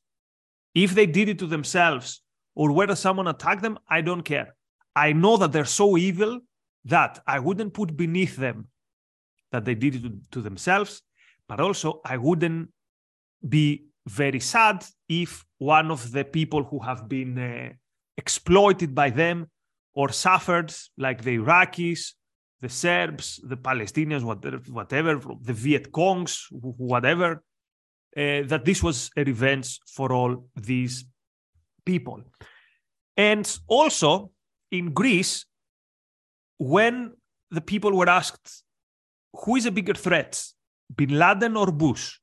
If 0.73 0.95
they 0.95 1.05
did 1.05 1.29
it 1.29 1.39
to 1.39 1.47
themselves 1.47 2.21
or 2.55 2.71
whether 2.71 2.95
someone 2.95 3.27
attacked 3.27 3.61
them, 3.61 3.77
I 3.89 4.01
don't 4.01 4.23
care. 4.23 4.55
I 4.95 5.13
know 5.13 5.37
that 5.37 5.51
they're 5.51 5.65
so 5.65 5.97
evil 5.97 6.39
that 6.85 7.19
I 7.27 7.39
wouldn't 7.39 7.73
put 7.73 7.97
beneath 7.97 8.37
them 8.37 8.67
that 9.51 9.65
they 9.65 9.75
did 9.75 9.95
it 9.95 10.03
to, 10.03 10.17
to 10.31 10.41
themselves, 10.41 11.01
but 11.47 11.59
also 11.59 12.01
I 12.05 12.17
wouldn't 12.17 12.69
be 13.47 13.85
very 14.07 14.39
sad 14.39 14.85
if 15.07 15.45
one 15.57 15.91
of 15.91 16.11
the 16.11 16.23
people 16.23 16.63
who 16.63 16.79
have 16.79 17.09
been 17.09 17.37
uh, 17.37 17.69
exploited 18.17 18.95
by 18.95 19.09
them 19.09 19.49
or 19.93 20.09
suffered, 20.09 20.73
like 20.97 21.23
the 21.23 21.37
Iraqis, 21.37 22.13
the 22.61 22.69
Serbs, 22.69 23.39
the 23.43 23.57
Palestinians, 23.57 24.23
whatever, 24.23 25.19
the 25.41 25.53
Viet 25.53 25.91
Congs, 25.91 26.45
whatever, 26.51 27.43
uh, 28.17 28.41
that 28.45 28.65
this 28.65 28.83
was 28.83 29.09
a 29.15 29.23
revenge 29.23 29.79
for 29.87 30.11
all 30.11 30.49
these 30.55 31.05
people. 31.85 32.21
And 33.15 33.59
also 33.67 34.31
in 34.71 34.93
Greece, 34.93 35.45
when 36.57 37.13
the 37.51 37.61
people 37.61 37.95
were 37.95 38.09
asked, 38.09 38.63
who 39.33 39.55
is 39.55 39.65
a 39.65 39.71
bigger 39.71 39.93
threat, 39.93 40.43
bin 40.93 41.17
Laden 41.17 41.55
or 41.55 41.71
Bush? 41.71 42.17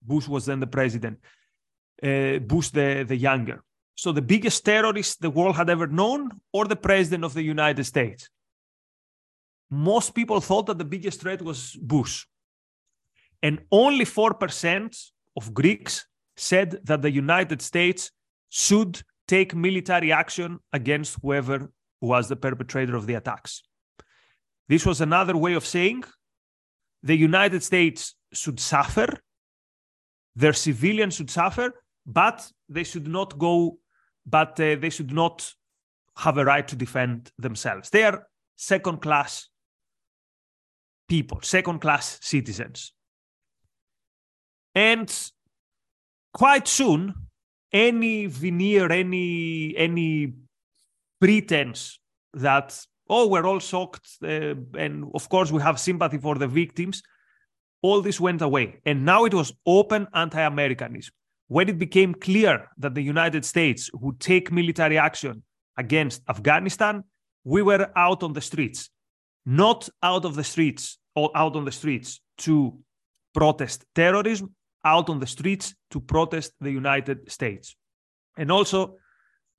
Bush 0.00 0.28
was 0.28 0.46
then 0.46 0.60
the 0.60 0.66
president, 0.66 1.18
uh, 2.02 2.38
Bush 2.38 2.68
the, 2.68 3.04
the 3.06 3.16
younger. 3.16 3.64
So 3.96 4.12
the 4.12 4.22
biggest 4.22 4.64
terrorist 4.64 5.20
the 5.20 5.30
world 5.30 5.56
had 5.56 5.68
ever 5.68 5.88
known, 5.88 6.30
or 6.52 6.66
the 6.66 6.76
president 6.76 7.24
of 7.24 7.34
the 7.34 7.42
United 7.42 7.84
States? 7.84 8.28
Most 9.70 10.14
people 10.14 10.40
thought 10.40 10.66
that 10.66 10.78
the 10.78 10.84
biggest 10.84 11.20
threat 11.20 11.42
was 11.42 11.76
Bush. 11.80 12.26
And 13.42 13.60
only 13.70 14.04
4% 14.04 15.10
of 15.36 15.54
Greeks 15.54 16.06
said 16.36 16.80
that 16.84 17.02
the 17.02 17.10
United 17.10 17.62
States 17.62 18.10
should 18.48 19.02
take 19.26 19.54
military 19.54 20.10
action 20.10 20.58
against 20.72 21.18
whoever 21.22 21.70
was 22.00 22.28
the 22.28 22.36
perpetrator 22.36 22.96
of 22.96 23.06
the 23.06 23.14
attacks. 23.14 23.62
This 24.68 24.86
was 24.86 25.00
another 25.00 25.36
way 25.36 25.54
of 25.54 25.66
saying 25.66 26.04
the 27.02 27.16
United 27.16 27.62
States 27.62 28.14
should 28.32 28.58
suffer, 28.58 29.08
their 30.34 30.52
civilians 30.52 31.14
should 31.14 31.30
suffer, 31.30 31.72
but 32.06 32.50
they 32.68 32.84
should 32.84 33.06
not 33.06 33.38
go 33.38 33.78
but 34.28 34.60
uh, 34.60 34.76
they 34.76 34.90
should 34.90 35.12
not 35.12 35.52
have 36.16 36.36
a 36.38 36.44
right 36.44 36.66
to 36.68 36.76
defend 36.76 37.32
themselves. 37.38 37.90
They 37.90 38.04
are 38.04 38.26
second 38.56 39.00
class 39.00 39.48
people, 41.08 41.40
second 41.42 41.80
class 41.80 42.18
citizens. 42.22 42.92
And 44.74 45.12
quite 46.32 46.68
soon, 46.68 47.14
any 47.72 48.26
veneer, 48.26 48.92
any 48.92 49.74
any 49.76 50.34
pretense 51.20 51.98
that 52.34 52.86
oh 53.08 53.26
we're 53.28 53.46
all 53.46 53.60
shocked, 53.60 54.08
uh, 54.22 54.54
and 54.78 55.04
of 55.14 55.28
course 55.28 55.50
we 55.50 55.62
have 55.62 55.78
sympathy 55.80 56.18
for 56.18 56.36
the 56.36 56.46
victims, 56.46 57.02
all 57.82 58.02
this 58.02 58.20
went 58.20 58.42
away, 58.42 58.80
and 58.84 59.04
now 59.04 59.24
it 59.24 59.34
was 59.34 59.52
open 59.66 60.06
anti-Americanism. 60.14 61.12
when 61.48 61.68
it 61.68 61.78
became 61.78 62.14
clear 62.14 62.68
that 62.76 62.94
the 62.94 63.02
United 63.02 63.44
States 63.44 63.90
would 63.94 64.20
take 64.20 64.52
military 64.52 64.98
action 64.98 65.42
against 65.76 66.22
Afghanistan, 66.28 67.02
we 67.44 67.62
were 67.62 67.90
out 67.96 68.22
on 68.22 68.34
the 68.34 68.40
streets, 68.40 68.90
not 69.48 69.88
out 70.02 70.26
of 70.26 70.34
the 70.34 70.44
streets 70.44 70.98
or 71.16 71.30
out 71.34 71.56
on 71.56 71.64
the 71.64 71.72
streets 71.72 72.20
to 72.36 72.78
protest 73.32 73.86
terrorism, 73.94 74.54
out 74.84 75.08
on 75.08 75.20
the 75.20 75.26
streets 75.26 75.74
to 75.90 76.00
protest 76.00 76.52
the 76.60 76.70
United 76.70 77.32
States. 77.32 77.74
And 78.36 78.52
also, 78.52 78.96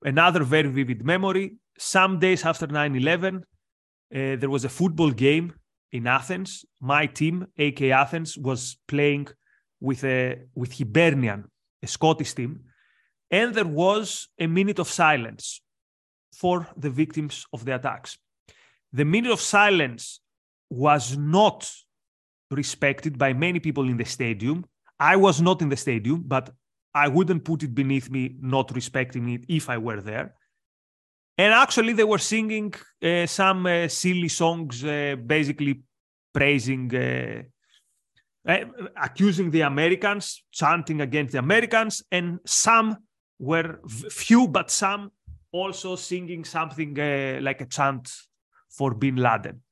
another 0.04 0.44
very 0.44 0.68
vivid 0.68 1.04
memory 1.04 1.56
some 1.76 2.20
days 2.20 2.44
after 2.44 2.68
9 2.68 2.94
11, 2.94 3.36
uh, 3.36 3.40
there 4.12 4.50
was 4.50 4.64
a 4.64 4.68
football 4.68 5.10
game 5.10 5.54
in 5.90 6.06
Athens. 6.06 6.64
My 6.80 7.06
team, 7.06 7.46
AEK 7.58 7.90
Athens, 7.90 8.38
was 8.38 8.78
playing 8.86 9.26
with, 9.80 10.04
a, 10.04 10.42
with 10.54 10.78
Hibernian, 10.78 11.46
a 11.82 11.86
Scottish 11.88 12.34
team. 12.34 12.60
And 13.28 13.54
there 13.54 13.66
was 13.66 14.28
a 14.38 14.46
minute 14.46 14.78
of 14.78 14.88
silence 14.88 15.62
for 16.32 16.68
the 16.76 16.90
victims 16.90 17.44
of 17.52 17.64
the 17.64 17.74
attacks. 17.74 18.18
The 18.92 19.04
minute 19.04 19.30
of 19.30 19.40
silence 19.40 20.20
was 20.68 21.16
not 21.16 21.70
respected 22.50 23.18
by 23.18 23.32
many 23.32 23.60
people 23.60 23.88
in 23.88 23.96
the 23.96 24.04
stadium. 24.04 24.64
I 24.98 25.16
was 25.16 25.40
not 25.40 25.62
in 25.62 25.68
the 25.68 25.76
stadium, 25.76 26.22
but 26.26 26.50
I 26.94 27.08
wouldn't 27.08 27.44
put 27.44 27.62
it 27.62 27.74
beneath 27.74 28.10
me 28.10 28.36
not 28.40 28.74
respecting 28.74 29.28
it 29.28 29.44
if 29.48 29.70
I 29.70 29.78
were 29.78 30.00
there. 30.00 30.34
And 31.38 31.54
actually, 31.54 31.92
they 31.94 32.04
were 32.04 32.18
singing 32.18 32.74
uh, 33.02 33.26
some 33.26 33.66
uh, 33.66 33.88
silly 33.88 34.28
songs, 34.28 34.84
uh, 34.84 35.16
basically 35.24 35.82
praising, 36.34 36.94
uh, 36.94 37.42
uh, 38.46 38.64
accusing 39.00 39.50
the 39.50 39.62
Americans, 39.62 40.44
chanting 40.52 41.00
against 41.00 41.32
the 41.32 41.38
Americans, 41.38 42.02
and 42.10 42.40
some 42.44 42.96
were 43.38 43.80
few, 44.10 44.48
but 44.48 44.70
some 44.70 45.12
also 45.52 45.96
singing 45.96 46.44
something 46.44 46.98
uh, 46.98 47.38
like 47.40 47.60
a 47.60 47.66
chant 47.66 48.10
for 48.70 48.94
Bin 48.94 49.16
Laden. 49.16 49.62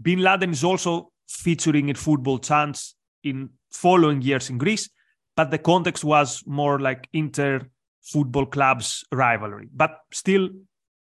Bin 0.00 0.20
Laden 0.20 0.50
is 0.50 0.62
also 0.62 1.12
featuring 1.28 1.88
in 1.88 1.96
football 1.96 2.38
chants 2.38 2.94
in 3.24 3.50
following 3.70 4.22
years 4.22 4.50
in 4.50 4.58
Greece, 4.58 4.88
but 5.36 5.50
the 5.50 5.58
context 5.58 6.04
was 6.04 6.42
more 6.46 6.78
like 6.78 7.08
inter 7.12 7.60
football 8.02 8.46
clubs 8.46 9.04
rivalry. 9.12 9.68
But 9.72 9.98
still, 10.12 10.50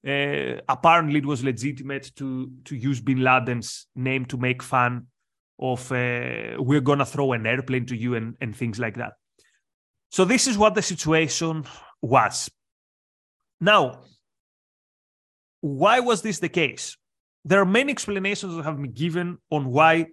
uh, 0.06 0.60
apparently, 0.68 1.18
it 1.18 1.26
was 1.26 1.44
legitimate 1.44 2.12
to 2.16 2.50
to 2.64 2.76
use 2.76 3.00
Bin 3.00 3.22
Laden's 3.22 3.86
name 3.94 4.24
to 4.26 4.36
make 4.36 4.62
fun 4.62 5.06
of 5.58 5.92
uh, 5.92 6.56
we're 6.58 6.80
gonna 6.80 7.04
throw 7.04 7.32
an 7.32 7.46
airplane 7.46 7.86
to 7.86 7.96
you 7.96 8.14
and, 8.14 8.34
and 8.40 8.56
things 8.56 8.78
like 8.78 8.96
that. 8.96 9.12
So 10.10 10.24
this 10.24 10.46
is 10.46 10.56
what 10.58 10.74
the 10.74 10.82
situation 10.82 11.64
was. 12.02 12.50
Now, 13.60 14.00
why 15.60 16.00
was 16.00 16.22
this 16.22 16.38
the 16.38 16.48
case? 16.48 16.96
There 17.44 17.60
are 17.60 17.66
many 17.66 17.90
explanations 17.90 18.54
that 18.54 18.64
have 18.64 18.76
been 18.76 18.92
given 18.92 19.38
on 19.50 19.70
why 19.70 20.06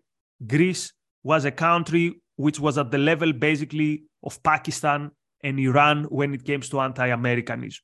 Greece 0.45 0.93
was 1.23 1.45
a 1.45 1.51
country 1.51 2.21
which 2.35 2.59
was 2.59 2.77
at 2.77 2.91
the 2.91 2.97
level 2.97 3.33
basically 3.33 4.03
of 4.23 4.41
Pakistan 4.43 5.11
and 5.43 5.59
Iran 5.59 6.05
when 6.05 6.33
it 6.33 6.45
comes 6.45 6.69
to 6.69 6.79
anti 6.79 7.07
Americanism. 7.07 7.81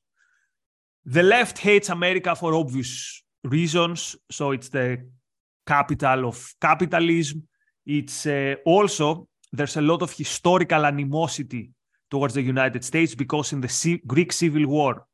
The 1.04 1.22
left 1.22 1.58
hates 1.58 1.90
America 1.90 2.34
for 2.34 2.54
obvious 2.54 3.22
reasons. 3.42 4.16
So 4.30 4.52
it's 4.52 4.70
the 4.70 5.06
capital 5.66 6.28
of 6.28 6.54
capitalism. 6.60 7.46
It's 7.84 8.26
uh, 8.26 8.54
also, 8.64 9.28
there's 9.52 9.76
a 9.76 9.82
lot 9.82 10.02
of 10.02 10.12
historical 10.12 10.86
animosity 10.86 11.70
towards 12.10 12.34
the 12.34 12.42
United 12.42 12.84
States 12.84 13.14
because 13.14 13.52
in 13.52 13.60
the 13.60 13.68
C- 13.68 14.02
Greek 14.06 14.32
Civil 14.32 14.66
War, 14.66 15.06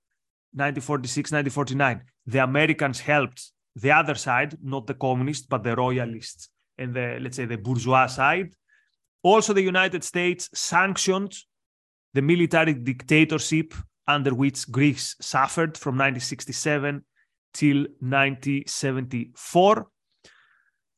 1946, 0.52 1.32
1949, 1.32 2.02
the 2.26 2.42
Americans 2.42 3.00
helped 3.00 3.52
the 3.77 3.93
other 3.93 4.15
side, 4.15 4.57
not 4.62 4.87
the 4.87 4.95
communists, 4.95 5.47
but 5.47 5.62
the 5.62 5.77
royalists 5.77 6.49
and 6.78 6.95
the, 6.95 7.19
let's 7.21 7.37
say, 7.37 7.45
the 7.45 7.56
bourgeois 7.56 8.06
side. 8.06 8.54
Also, 9.23 9.52
the 9.52 9.63
United 9.63 10.02
States 10.02 10.49
sanctioned 10.54 11.35
the 12.15 12.23
military 12.23 12.75
dictatorship 12.75 13.75
under 14.09 14.35
which 14.35 14.71
Greece 14.71 15.15
suffered 15.21 15.76
from 15.76 15.95
1967 15.95 17.04
till 17.52 17.78
1974. 18.00 19.87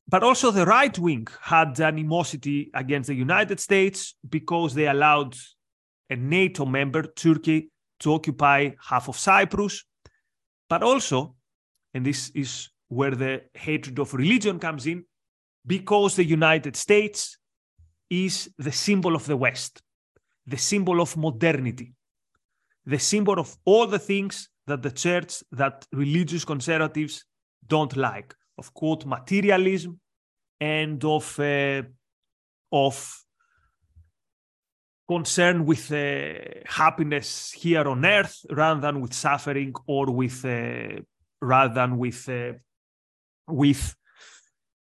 But 0.09 0.23
also, 0.23 0.51
the 0.51 0.67
right 0.67 0.97
wing 0.99 1.27
had 1.41 1.79
animosity 1.81 2.71
against 2.75 3.09
the 3.09 3.15
United 3.15 3.61
States 3.61 4.15
because 4.29 4.75
they 4.75 4.87
allowed 4.89 5.37
a 6.11 6.17
NATO 6.17 6.65
member, 6.67 7.03
Turkey, 7.03 7.71
to 8.01 8.13
occupy 8.13 8.71
half 8.89 9.09
of 9.09 9.19
Cyprus. 9.19 9.85
But 10.69 10.83
also, 10.83 11.37
and 11.95 12.05
this 12.05 12.31
is 12.31 12.71
where 12.89 13.13
the 13.15 13.43
hatred 13.55 13.99
of 13.99 14.15
religion 14.15 14.59
comes 14.59 14.87
in, 14.87 15.05
because 15.67 16.17
the 16.17 16.25
United 16.25 16.77
States 16.77 17.39
is 18.11 18.51
the 18.59 18.73
symbol 18.73 19.15
of 19.15 19.27
the 19.27 19.37
West, 19.37 19.83
the 20.47 20.59
symbol 20.59 21.01
of 21.01 21.17
modernity, 21.17 21.95
the 22.85 22.99
symbol 22.99 23.39
of 23.39 23.57
all 23.65 23.87
the 23.87 23.99
things 23.99 24.49
that 24.67 24.83
the 24.83 24.91
church, 24.91 25.43
that 25.53 25.87
religious 25.93 26.45
conservatives 26.45 27.25
don't 27.67 27.97
like, 27.97 28.35
of 28.59 28.75
quote 28.75 29.07
materialism 29.07 29.99
and 30.61 31.05
of 31.05 31.39
uh, 31.41 31.83
of 32.71 33.25
concern 35.09 35.67
with 35.67 35.91
uh, 35.93 36.35
happiness 36.65 37.53
here 37.53 37.87
on 37.89 38.05
earth 38.05 38.45
rather 38.51 38.81
than 38.81 39.01
with 39.01 39.13
suffering 39.13 39.75
or 39.87 40.07
with 40.07 40.45
uh, 40.45 41.01
rather 41.43 41.75
than 41.75 41.99
with 41.99 42.29
uh, 42.29 42.53
with 43.49 43.95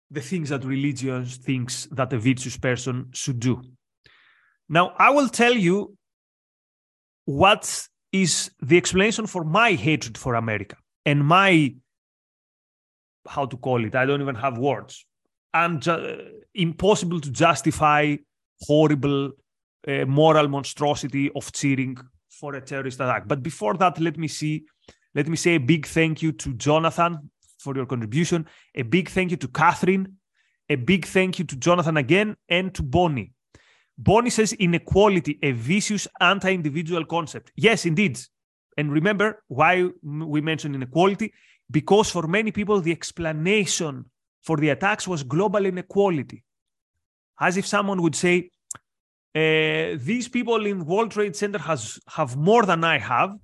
the 0.09 0.21
things 0.21 0.49
that 0.49 0.63
religion 0.63 1.25
thinks 1.25 1.85
that 1.91 2.13
a 2.13 2.17
virtuous 2.17 2.57
person 2.57 3.09
should 3.13 3.39
do. 3.39 3.61
Now, 4.69 4.93
I 4.97 5.09
will 5.11 5.27
tell 5.27 5.53
you 5.53 5.97
what 7.25 7.87
is 8.13 8.49
the 8.61 8.77
explanation 8.77 9.27
for 9.27 9.43
my 9.43 9.73
hatred 9.73 10.17
for 10.17 10.35
America 10.35 10.77
and 11.05 11.25
my, 11.25 11.75
how 13.27 13.45
to 13.45 13.57
call 13.57 13.83
it, 13.83 13.95
I 13.95 14.05
don't 14.05 14.21
even 14.21 14.35
have 14.35 14.57
words, 14.57 15.05
and 15.53 15.81
ju- 15.81 16.41
impossible 16.53 17.19
to 17.19 17.29
justify 17.29 18.15
horrible 18.61 19.31
uh, 19.87 20.05
moral 20.05 20.47
monstrosity 20.47 21.29
of 21.35 21.51
cheering 21.51 21.97
for 22.29 22.55
a 22.55 22.61
terrorist 22.61 22.99
attack. 23.01 23.27
But 23.27 23.43
before 23.43 23.73
that, 23.75 23.99
let 23.99 24.17
me 24.17 24.29
see, 24.29 24.65
let 25.15 25.27
me 25.27 25.35
say 25.35 25.55
a 25.55 25.59
big 25.59 25.85
thank 25.85 26.21
you 26.21 26.31
to 26.33 26.53
Jonathan 26.53 27.29
for 27.59 27.75
your 27.75 27.85
contribution. 27.85 28.45
A 28.75 28.83
big 28.83 29.09
thank 29.09 29.31
you 29.31 29.37
to 29.37 29.47
Catherine. 29.47 30.17
A 30.69 30.75
big 30.75 31.05
thank 31.05 31.39
you 31.39 31.45
to 31.45 31.55
Jonathan 31.55 31.97
again 31.97 32.35
and 32.49 32.73
to 32.75 32.83
Bonnie. 32.83 33.31
Bonnie 33.97 34.29
says 34.29 34.53
inequality, 34.53 35.39
a 35.41 35.51
vicious 35.51 36.07
anti 36.19 36.53
individual 36.53 37.03
concept. 37.05 37.51
Yes, 37.55 37.85
indeed. 37.85 38.19
And 38.77 38.91
remember 38.91 39.43
why 39.47 39.89
we 40.03 40.39
mentioned 40.41 40.75
inequality? 40.75 41.33
Because 41.69 42.11
for 42.11 42.27
many 42.27 42.51
people, 42.51 42.79
the 42.79 42.91
explanation 42.91 44.05
for 44.43 44.57
the 44.57 44.69
attacks 44.69 45.07
was 45.07 45.23
global 45.23 45.65
inequality. 45.65 46.43
As 47.39 47.57
if 47.57 47.65
someone 47.65 48.01
would 48.01 48.15
say, 48.15 48.51
uh, 49.35 49.97
these 49.99 50.27
people 50.27 50.65
in 50.65 50.85
World 50.85 51.11
Trade 51.11 51.35
Center 51.35 51.59
has 51.59 51.99
have 52.07 52.37
more 52.37 52.65
than 52.65 52.83
I 52.83 52.97
have. 52.99 53.35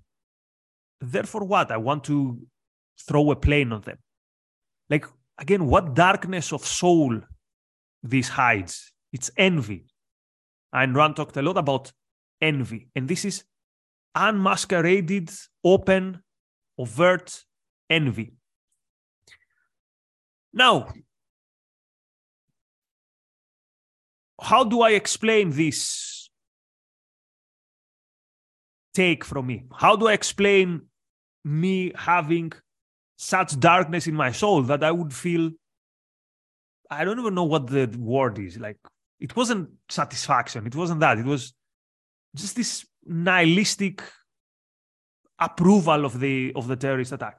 Therefore, 1.03 1.43
what? 1.43 1.69
I 1.69 1.77
want 1.77 2.05
to 2.05 2.39
throw 3.05 3.31
a 3.31 3.35
plane 3.35 3.73
on 3.73 3.81
them. 3.81 3.97
Like, 4.89 5.05
again, 5.37 5.67
what 5.67 5.93
darkness 5.93 6.53
of 6.53 6.65
soul 6.65 7.19
this 8.01 8.29
hides? 8.29 8.93
It's 9.11 9.29
envy. 9.35 9.85
Ayn 10.73 10.95
Rand 10.95 11.17
talked 11.17 11.35
a 11.35 11.41
lot 11.41 11.57
about 11.57 11.91
envy. 12.41 12.87
And 12.95 13.07
this 13.07 13.25
is 13.25 13.43
unmasqueraded, 14.15 15.29
open, 15.63 16.23
overt 16.77 17.43
envy. 17.89 18.33
Now, 20.53 20.87
how 24.39 24.63
do 24.63 24.81
I 24.81 24.91
explain 24.91 25.51
this 25.51 26.29
take 28.93 29.25
from 29.25 29.47
me? 29.47 29.65
How 29.75 29.97
do 29.97 30.07
I 30.07 30.13
explain 30.13 30.83
me 31.43 31.91
having 31.95 32.51
such 33.17 33.59
darkness 33.59 34.07
in 34.07 34.15
my 34.15 34.31
soul 34.31 34.63
that 34.63 34.83
I 34.83 34.91
would 34.91 35.13
feel 35.13 35.51
I 36.89 37.05
don't 37.05 37.19
even 37.19 37.33
know 37.33 37.43
what 37.43 37.67
the 37.67 37.85
word 37.97 38.37
is. 38.39 38.57
Like 38.57 38.77
it 39.19 39.35
wasn't 39.35 39.69
satisfaction. 39.89 40.67
It 40.67 40.75
wasn't 40.75 40.99
that. 40.99 41.17
It 41.17 41.25
was 41.25 41.53
just 42.35 42.55
this 42.55 42.85
nihilistic 43.05 44.03
approval 45.39 46.05
of 46.05 46.19
the 46.19 46.53
of 46.55 46.67
the 46.67 46.75
terrorist 46.75 47.11
attack. 47.11 47.37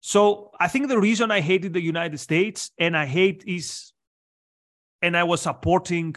So 0.00 0.50
I 0.58 0.68
think 0.68 0.88
the 0.88 1.00
reason 1.00 1.30
I 1.30 1.40
hated 1.40 1.72
the 1.72 1.82
United 1.82 2.18
States 2.18 2.70
and 2.78 2.96
I 2.96 3.06
hate 3.06 3.44
is 3.46 3.92
and 5.02 5.16
I 5.16 5.24
was 5.24 5.42
supporting 5.42 6.16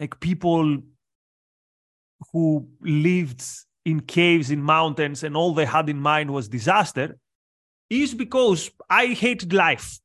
like 0.00 0.18
people 0.20 0.78
who 2.32 2.68
lived 2.80 3.44
in 3.84 4.00
caves 4.00 4.50
in 4.50 4.62
mountains 4.62 5.22
and 5.22 5.36
all 5.36 5.54
they 5.54 5.64
had 5.64 5.88
in 5.88 5.98
mind 5.98 6.30
was 6.30 6.48
disaster 6.48 7.18
is 7.90 8.14
because 8.14 8.70
I 8.88 9.08
hated 9.08 9.52
life. 9.52 9.98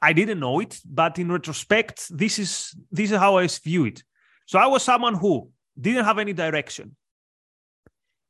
I 0.00 0.12
didn't 0.12 0.40
know 0.40 0.60
it, 0.60 0.80
but 0.84 1.18
in 1.18 1.30
retrospect, 1.30 2.06
this 2.10 2.38
is 2.38 2.74
this 2.90 3.12
is 3.12 3.18
how 3.18 3.38
I 3.38 3.46
view 3.46 3.84
it. 3.84 4.02
So 4.46 4.58
I 4.58 4.66
was 4.66 4.82
someone 4.82 5.14
who 5.14 5.50
didn't 5.80 6.04
have 6.04 6.18
any 6.18 6.32
direction, 6.32 6.96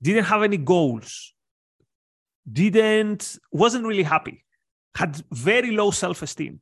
didn't 0.03 0.25
have 0.25 0.43
any 0.43 0.59
goals, 0.59 1.35
didn't 2.51 3.39
wasn't 3.51 3.87
really 3.87 4.03
happy, 4.03 4.45
had 4.95 5.23
very 5.31 5.71
low 5.71 5.91
self-esteem. 5.91 6.61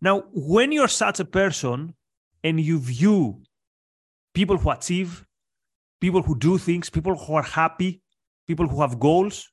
Now, 0.00 0.24
when 0.32 0.72
you're 0.72 0.88
such 0.88 1.20
a 1.20 1.24
person 1.24 1.94
and 2.42 2.60
you 2.60 2.78
view 2.78 3.42
people 4.34 4.58
who 4.58 4.70
achieve, 4.70 5.24
people 6.04 6.20
who 6.20 6.36
do 6.36 6.58
things, 6.58 6.90
people 6.90 7.16
who 7.16 7.34
are 7.34 7.48
happy, 7.62 8.02
people 8.46 8.68
who 8.68 8.82
have 8.82 9.00
goals, 9.00 9.48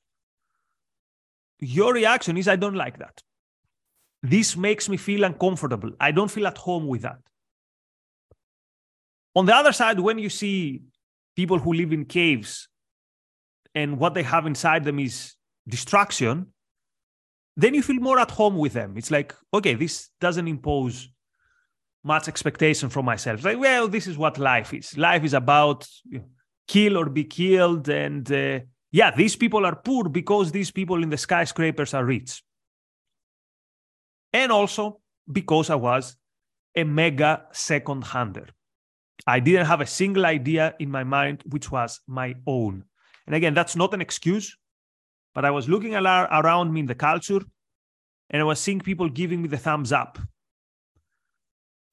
your 1.58 1.94
reaction 1.94 2.36
is, 2.36 2.46
I 2.46 2.56
don't 2.56 2.74
like 2.74 2.98
that. 2.98 3.22
This 4.22 4.54
makes 4.54 4.86
me 4.86 4.98
feel 4.98 5.24
uncomfortable. 5.24 5.92
I 5.98 6.10
don't 6.10 6.30
feel 6.30 6.46
at 6.46 6.58
home 6.58 6.86
with 6.88 7.02
that. 7.02 7.20
On 9.34 9.46
the 9.46 9.54
other 9.54 9.72
side, 9.72 9.98
when 9.98 10.18
you 10.18 10.28
see 10.28 10.82
people 11.34 11.58
who 11.58 11.72
live 11.72 11.90
in 11.90 12.04
caves 12.04 12.68
and 13.74 13.98
what 13.98 14.12
they 14.12 14.22
have 14.22 14.44
inside 14.44 14.84
them 14.84 14.98
is 14.98 15.34
distraction, 15.66 16.48
then 17.56 17.72
you 17.72 17.82
feel 17.82 18.00
more 18.08 18.18
at 18.18 18.30
home 18.30 18.58
with 18.58 18.74
them. 18.74 18.98
It's 18.98 19.10
like, 19.10 19.34
okay, 19.54 19.72
this 19.72 20.10
doesn't 20.20 20.48
impose 20.48 21.08
much 22.04 22.28
expectation 22.28 22.90
from 22.90 23.06
myself. 23.06 23.36
It's 23.38 23.46
like, 23.46 23.58
well, 23.58 23.88
this 23.88 24.06
is 24.06 24.18
what 24.18 24.36
life 24.36 24.74
is. 24.74 24.98
Life 24.98 25.24
is 25.24 25.32
about 25.32 25.88
you 26.04 26.18
know, 26.18 26.26
kill 26.68 26.96
or 26.96 27.08
be 27.08 27.24
killed. 27.24 27.88
And 27.88 28.30
uh, 28.30 28.60
yeah, 28.90 29.14
these 29.14 29.36
people 29.36 29.66
are 29.66 29.76
poor 29.76 30.08
because 30.08 30.52
these 30.52 30.70
people 30.70 31.02
in 31.02 31.10
the 31.10 31.18
skyscrapers 31.18 31.94
are 31.94 32.04
rich. 32.04 32.42
And 34.32 34.50
also 34.50 35.00
because 35.30 35.70
I 35.70 35.74
was 35.76 36.16
a 36.74 36.84
mega 36.84 37.46
second 37.52 38.04
hander. 38.04 38.48
I 39.26 39.40
didn't 39.40 39.66
have 39.66 39.80
a 39.80 39.86
single 39.86 40.26
idea 40.26 40.74
in 40.78 40.90
my 40.90 41.04
mind 41.04 41.42
which 41.46 41.70
was 41.70 42.00
my 42.06 42.34
own. 42.46 42.84
And 43.26 43.36
again, 43.36 43.54
that's 43.54 43.76
not 43.76 43.94
an 43.94 44.00
excuse, 44.00 44.56
but 45.34 45.44
I 45.44 45.50
was 45.50 45.68
looking 45.68 45.94
around 45.94 46.72
me 46.72 46.80
in 46.80 46.86
the 46.86 46.94
culture 46.94 47.40
and 48.30 48.42
I 48.42 48.44
was 48.44 48.58
seeing 48.58 48.80
people 48.80 49.08
giving 49.08 49.42
me 49.42 49.48
the 49.48 49.58
thumbs 49.58 49.92
up. 49.92 50.18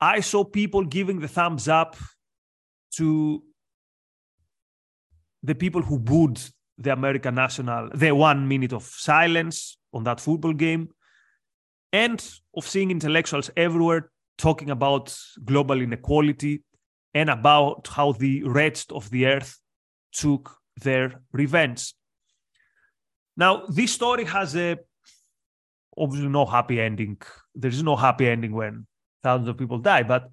I 0.02 0.22
saw 0.22 0.44
people 0.44 0.86
giving 0.86 1.20
the 1.20 1.28
thumbs 1.28 1.68
up 1.68 1.98
to 2.96 3.44
the 5.44 5.56
people 5.56 5.82
who 5.82 6.00
booed 6.00 6.40
the 6.78 6.94
American 6.94 7.36
national, 7.36 7.90
the 7.94 8.12
one 8.12 8.48
minute 8.48 8.74
of 8.74 8.84
silence 8.84 9.78
on 9.94 10.04
that 10.04 10.20
football 10.20 10.54
game, 10.54 10.90
and 11.92 12.24
of 12.56 12.68
seeing 12.68 12.92
intellectuals 12.92 13.50
everywhere 13.58 14.12
talking 14.38 14.70
about 14.70 15.16
global 15.44 15.82
inequality 15.82 16.64
and 17.14 17.30
about 17.30 17.88
how 17.88 18.12
the 18.14 18.44
rest 18.44 18.92
of 18.92 19.10
the 19.10 19.26
earth 19.26 19.60
took 20.14 20.56
their 20.82 21.22
revenge. 21.34 21.94
Now, 23.36 23.66
this 23.68 23.92
story 23.92 24.26
has 24.26 24.56
a 24.56 24.78
obviously 25.98 26.30
no 26.30 26.46
happy 26.46 26.80
ending. 26.80 27.18
There 27.56 27.70
is 27.70 27.84
no 27.84 27.96
happy 27.96 28.28
ending 28.28 28.54
when 28.54 28.88
thousands 29.22 29.50
of 29.50 29.58
people 29.58 29.80
die, 29.80 30.04
but 30.04 30.32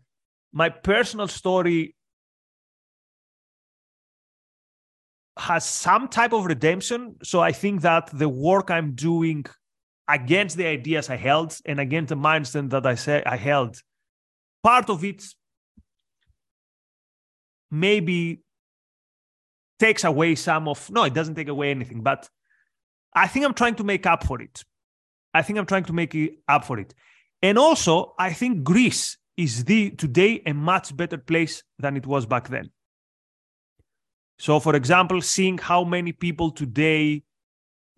my 0.52 0.68
personal 0.68 1.26
story 1.26 1.95
has 5.38 5.64
some 5.64 6.08
type 6.08 6.32
of 6.32 6.46
redemption. 6.46 7.16
So 7.22 7.40
I 7.40 7.52
think 7.52 7.82
that 7.82 8.10
the 8.12 8.28
work 8.28 8.70
I'm 8.70 8.92
doing 8.92 9.44
against 10.08 10.56
the 10.56 10.66
ideas 10.66 11.10
I 11.10 11.16
held 11.16 11.56
and 11.64 11.80
against 11.80 12.10
the 12.10 12.16
mindset 12.16 12.70
that 12.70 12.86
I 12.86 12.94
say 12.94 13.22
I 13.24 13.36
held, 13.36 13.76
part 14.62 14.88
of 14.88 15.04
it 15.04 15.24
maybe 17.70 18.42
takes 19.78 20.04
away 20.04 20.34
some 20.34 20.68
of 20.68 20.90
no, 20.90 21.04
it 21.04 21.14
doesn't 21.14 21.34
take 21.34 21.48
away 21.48 21.70
anything, 21.70 22.02
but 22.02 22.28
I 23.14 23.26
think 23.26 23.44
I'm 23.44 23.54
trying 23.54 23.74
to 23.76 23.84
make 23.84 24.06
up 24.06 24.24
for 24.24 24.40
it. 24.40 24.64
I 25.34 25.42
think 25.42 25.58
I'm 25.58 25.66
trying 25.66 25.84
to 25.84 25.92
make 25.92 26.14
it 26.14 26.38
up 26.48 26.64
for 26.64 26.78
it. 26.78 26.94
And 27.42 27.58
also, 27.58 28.14
I 28.18 28.32
think 28.32 28.64
Greece 28.64 29.18
is 29.36 29.64
the 29.64 29.90
today 29.90 30.42
a 30.46 30.54
much 30.54 30.96
better 30.96 31.18
place 31.18 31.62
than 31.78 31.96
it 31.96 32.06
was 32.06 32.24
back 32.24 32.48
then. 32.48 32.70
So, 34.38 34.60
for 34.60 34.76
example, 34.76 35.20
seeing 35.22 35.58
how 35.58 35.84
many 35.84 36.12
people 36.12 36.50
today 36.50 37.22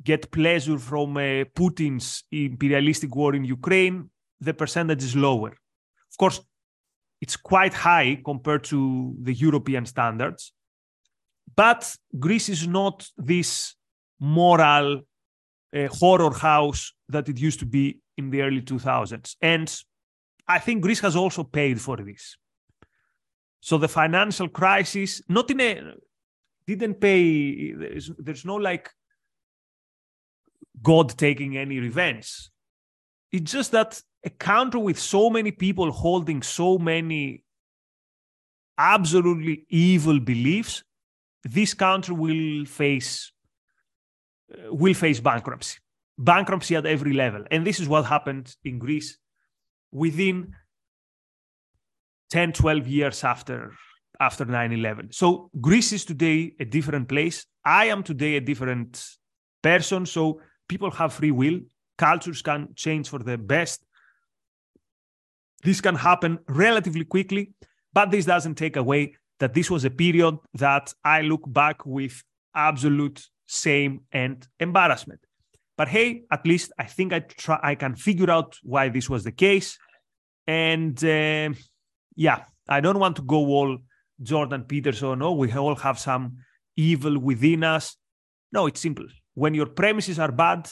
get 0.02 0.30
pleasure 0.30 0.78
from 0.78 1.16
uh, 1.16 1.44
Putin's 1.56 2.24
imperialistic 2.30 3.14
war 3.14 3.34
in 3.34 3.44
Ukraine, 3.44 4.10
the 4.40 4.54
percentage 4.54 5.02
is 5.02 5.16
lower. 5.16 5.50
Of 5.50 6.16
course, 6.16 6.40
it's 7.20 7.36
quite 7.36 7.74
high 7.74 8.20
compared 8.24 8.64
to 8.64 9.16
the 9.20 9.34
European 9.34 9.84
standards, 9.86 10.52
but 11.56 11.96
Greece 12.18 12.48
is 12.48 12.68
not 12.68 13.08
this 13.16 13.74
moral 14.20 15.02
uh, 15.74 15.86
horror 15.88 16.32
house 16.32 16.92
that 17.08 17.28
it 17.28 17.38
used 17.38 17.58
to 17.58 17.66
be 17.66 18.00
in 18.16 18.30
the 18.30 18.42
early 18.42 18.62
2000s. 18.62 19.34
And 19.42 19.74
I 20.46 20.60
think 20.60 20.82
Greece 20.82 21.00
has 21.00 21.16
also 21.16 21.42
paid 21.42 21.80
for 21.80 21.96
this. 21.96 22.36
So 23.60 23.76
the 23.76 23.88
financial 23.88 24.48
crisis, 24.48 25.20
not 25.28 25.50
in 25.50 25.60
a, 25.60 25.94
didn't 26.76 27.00
pay, 27.00 27.72
there's, 27.72 28.10
there's 28.18 28.44
no 28.44 28.56
like 28.56 28.90
God 30.82 31.16
taking 31.16 31.56
any 31.56 31.78
revenge. 31.78 32.50
It's 33.32 33.52
just 33.52 33.72
that 33.72 34.00
a 34.24 34.30
country 34.30 34.80
with 34.80 34.98
so 34.98 35.30
many 35.30 35.50
people 35.50 35.90
holding 35.90 36.42
so 36.42 36.78
many 36.78 37.44
absolutely 38.76 39.66
evil 39.68 40.20
beliefs, 40.20 40.84
this 41.44 41.74
country 41.74 42.14
will 42.14 42.64
face 42.64 43.32
uh, 44.52 44.72
will 44.74 44.94
face 44.94 45.20
bankruptcy, 45.20 45.78
bankruptcy 46.16 46.76
at 46.76 46.86
every 46.86 47.12
level, 47.12 47.44
and 47.50 47.66
this 47.66 47.80
is 47.80 47.88
what 47.88 48.06
happened 48.06 48.54
in 48.64 48.78
Greece 48.78 49.18
within 49.92 50.54
10, 52.30 52.52
12 52.52 52.86
years 52.86 53.24
after 53.24 53.72
after 54.20 54.44
9-11. 54.44 55.14
So 55.14 55.50
Greece 55.60 55.92
is 55.92 56.04
today 56.04 56.54
a 56.58 56.64
different 56.64 57.08
place. 57.08 57.46
I 57.64 57.86
am 57.86 58.02
today 58.02 58.36
a 58.36 58.40
different 58.40 59.04
person. 59.62 60.06
So 60.06 60.40
people 60.68 60.90
have 60.92 61.12
free 61.12 61.30
will. 61.30 61.60
Cultures 61.96 62.42
can 62.42 62.68
change 62.74 63.08
for 63.08 63.18
the 63.18 63.38
best. 63.38 63.84
This 65.62 65.80
can 65.80 65.96
happen 65.96 66.38
relatively 66.48 67.04
quickly, 67.04 67.52
but 67.92 68.10
this 68.10 68.24
doesn't 68.24 68.54
take 68.54 68.76
away 68.76 69.14
that 69.40 69.54
this 69.54 69.70
was 69.70 69.84
a 69.84 69.90
period 69.90 70.36
that 70.54 70.92
I 71.04 71.22
look 71.22 71.42
back 71.46 71.84
with 71.84 72.22
absolute 72.54 73.24
shame 73.46 74.00
and 74.12 74.46
embarrassment. 74.60 75.20
But 75.76 75.88
hey, 75.88 76.22
at 76.30 76.44
least 76.44 76.72
I 76.78 76.84
think 76.84 77.12
I 77.12 77.20
try 77.20 77.58
I 77.62 77.74
can 77.76 77.94
figure 77.94 78.30
out 78.30 78.56
why 78.62 78.88
this 78.88 79.08
was 79.08 79.24
the 79.24 79.32
case. 79.32 79.78
And 80.46 81.02
uh, 81.04 81.50
yeah, 82.16 82.44
I 82.68 82.80
don't 82.80 82.98
want 82.98 83.16
to 83.16 83.22
go 83.22 83.46
all 83.46 83.78
Jordan 84.22 84.64
Peterson. 84.64 85.18
No, 85.18 85.32
we 85.32 85.52
all 85.52 85.76
have 85.76 85.98
some 85.98 86.38
evil 86.76 87.18
within 87.18 87.64
us. 87.64 87.96
No, 88.52 88.66
it's 88.66 88.80
simple. 88.80 89.06
When 89.34 89.54
your 89.54 89.66
premises 89.66 90.18
are 90.18 90.32
bad, 90.32 90.68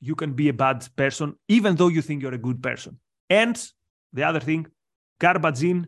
you 0.00 0.14
can 0.14 0.34
be 0.34 0.48
a 0.48 0.52
bad 0.52 0.86
person, 0.96 1.34
even 1.48 1.76
though 1.76 1.88
you 1.88 2.02
think 2.02 2.22
you're 2.22 2.34
a 2.34 2.38
good 2.38 2.62
person. 2.62 2.98
And 3.30 3.56
the 4.12 4.24
other 4.24 4.40
thing, 4.40 4.66
garbage 5.18 5.62
in, 5.62 5.86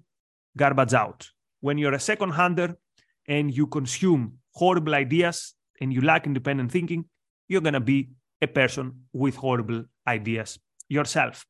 garbage 0.57 0.95
out. 0.95 1.29
When 1.61 1.79
you're 1.79 1.95
a 1.95 2.01
second 2.01 2.31
hander 2.31 2.77
and 3.27 3.55
you 3.55 3.67
consume 3.67 4.39
horrible 4.55 4.95
ideas 4.95 5.55
and 5.81 5.93
you 5.93 6.01
lack 6.01 6.27
independent 6.27 6.73
thinking, 6.73 7.05
you're 7.49 7.61
going 7.61 7.75
to 7.75 7.81
be 7.81 8.11
a 8.41 8.47
person 8.47 9.05
with 9.13 9.37
horrible 9.37 9.85
ideas 10.07 10.59
yourself. 10.89 11.45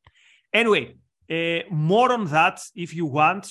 Anyway, 0.52 0.96
uh, 1.30 1.60
more 1.70 2.12
on 2.12 2.24
that 2.26 2.60
if 2.74 2.94
you 2.94 3.06
want. 3.06 3.48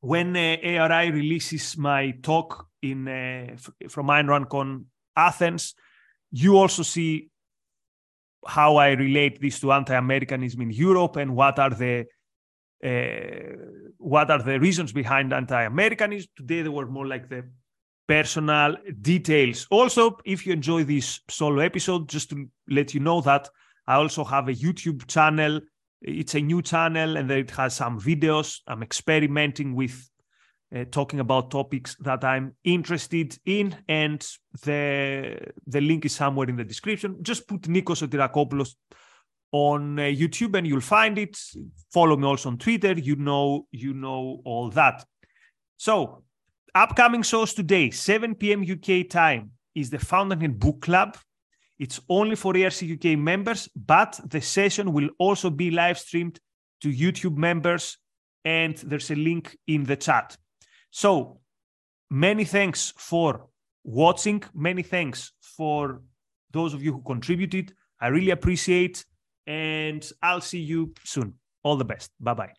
When 0.00 0.36
uh, 0.36 0.56
ARI 0.62 1.10
releases 1.10 1.76
my 1.76 2.12
talk 2.22 2.68
in 2.82 3.08
uh, 3.08 3.56
from 3.88 4.08
Ayn 4.08 4.28
Rand 4.28 4.86
Athens, 5.16 5.74
you 6.30 6.56
also 6.56 6.82
see 6.82 7.30
how 8.46 8.76
I 8.76 8.90
relate 8.90 9.40
this 9.40 9.60
to 9.60 9.72
anti-Americanism 9.72 10.60
in 10.60 10.70
Europe 10.70 11.16
and 11.16 11.34
what 11.34 11.58
are 11.58 11.70
the 11.70 12.06
uh, 12.84 13.56
what 13.98 14.30
are 14.30 14.40
the 14.40 14.60
reasons 14.60 14.92
behind 14.92 15.32
anti-Americanism. 15.32 16.30
Today 16.36 16.62
they 16.62 16.68
were 16.68 16.86
more 16.86 17.06
like 17.06 17.28
the 17.28 17.44
personal 18.06 18.76
details. 19.00 19.66
Also, 19.70 20.18
if 20.24 20.46
you 20.46 20.52
enjoy 20.52 20.84
this 20.84 21.20
solo 21.28 21.60
episode, 21.60 22.08
just 22.08 22.30
to 22.30 22.48
let 22.68 22.94
you 22.94 23.00
know 23.00 23.20
that 23.20 23.48
I 23.86 23.96
also 23.96 24.24
have 24.24 24.48
a 24.48 24.54
YouTube 24.54 25.06
channel. 25.08 25.60
It's 26.00 26.34
a 26.34 26.40
new 26.40 26.62
channel 26.62 27.16
and 27.16 27.30
it 27.30 27.50
has 27.52 27.74
some 27.74 28.00
videos. 28.00 28.60
I'm 28.66 28.82
experimenting 28.82 29.74
with 29.74 30.08
uh, 30.74 30.84
talking 30.90 31.20
about 31.20 31.50
topics 31.50 31.96
that 32.00 32.24
I'm 32.24 32.54
interested 32.62 33.38
in, 33.46 33.74
and 33.88 34.24
the 34.64 35.38
the 35.66 35.80
link 35.80 36.04
is 36.04 36.14
somewhere 36.14 36.48
in 36.48 36.56
the 36.56 36.64
description. 36.64 37.16
Just 37.22 37.48
put 37.48 37.62
Nikos 37.62 38.06
Sotirakopoulos 38.06 38.74
on 39.50 39.98
uh, 39.98 40.02
YouTube 40.02 40.56
and 40.56 40.66
you'll 40.66 40.80
find 40.80 41.18
it. 41.18 41.38
Follow 41.92 42.16
me 42.16 42.26
also 42.26 42.50
on 42.50 42.58
Twitter. 42.58 42.92
You 42.92 43.16
know, 43.16 43.66
you 43.70 43.94
know 43.94 44.42
all 44.44 44.68
that. 44.70 45.04
So, 45.78 46.22
upcoming 46.74 47.22
shows 47.22 47.54
today, 47.54 47.90
7 47.90 48.34
p.m. 48.34 48.62
UK 48.62 49.08
time, 49.08 49.52
is 49.74 49.90
the 49.90 49.98
Fountainhead 49.98 50.58
Book 50.58 50.82
Club. 50.82 51.16
It's 51.78 52.00
only 52.08 52.36
for 52.36 52.56
ARC 52.56 52.82
UK 52.82 53.18
members, 53.18 53.68
but 53.76 54.20
the 54.24 54.40
session 54.40 54.92
will 54.92 55.10
also 55.18 55.50
be 55.50 55.70
live 55.70 55.98
streamed 55.98 56.40
to 56.80 56.88
YouTube 56.88 57.36
members, 57.36 57.98
and 58.44 58.76
there's 58.78 59.10
a 59.10 59.14
link 59.14 59.56
in 59.66 59.84
the 59.84 59.96
chat. 59.96 60.36
So, 60.90 61.40
many 62.10 62.44
thanks 62.44 62.92
for 62.96 63.46
watching. 63.84 64.42
Many 64.54 64.82
thanks 64.82 65.32
for 65.40 66.02
those 66.52 66.74
of 66.74 66.82
you 66.82 66.92
who 66.92 67.02
contributed. 67.02 67.74
I 68.00 68.08
really 68.08 68.30
appreciate 68.30 69.04
and 69.46 70.08
I'll 70.22 70.42
see 70.42 70.60
you 70.60 70.94
soon. 71.04 71.34
All 71.62 71.76
the 71.76 71.84
best. 71.84 72.12
Bye 72.20 72.34
bye. 72.34 72.52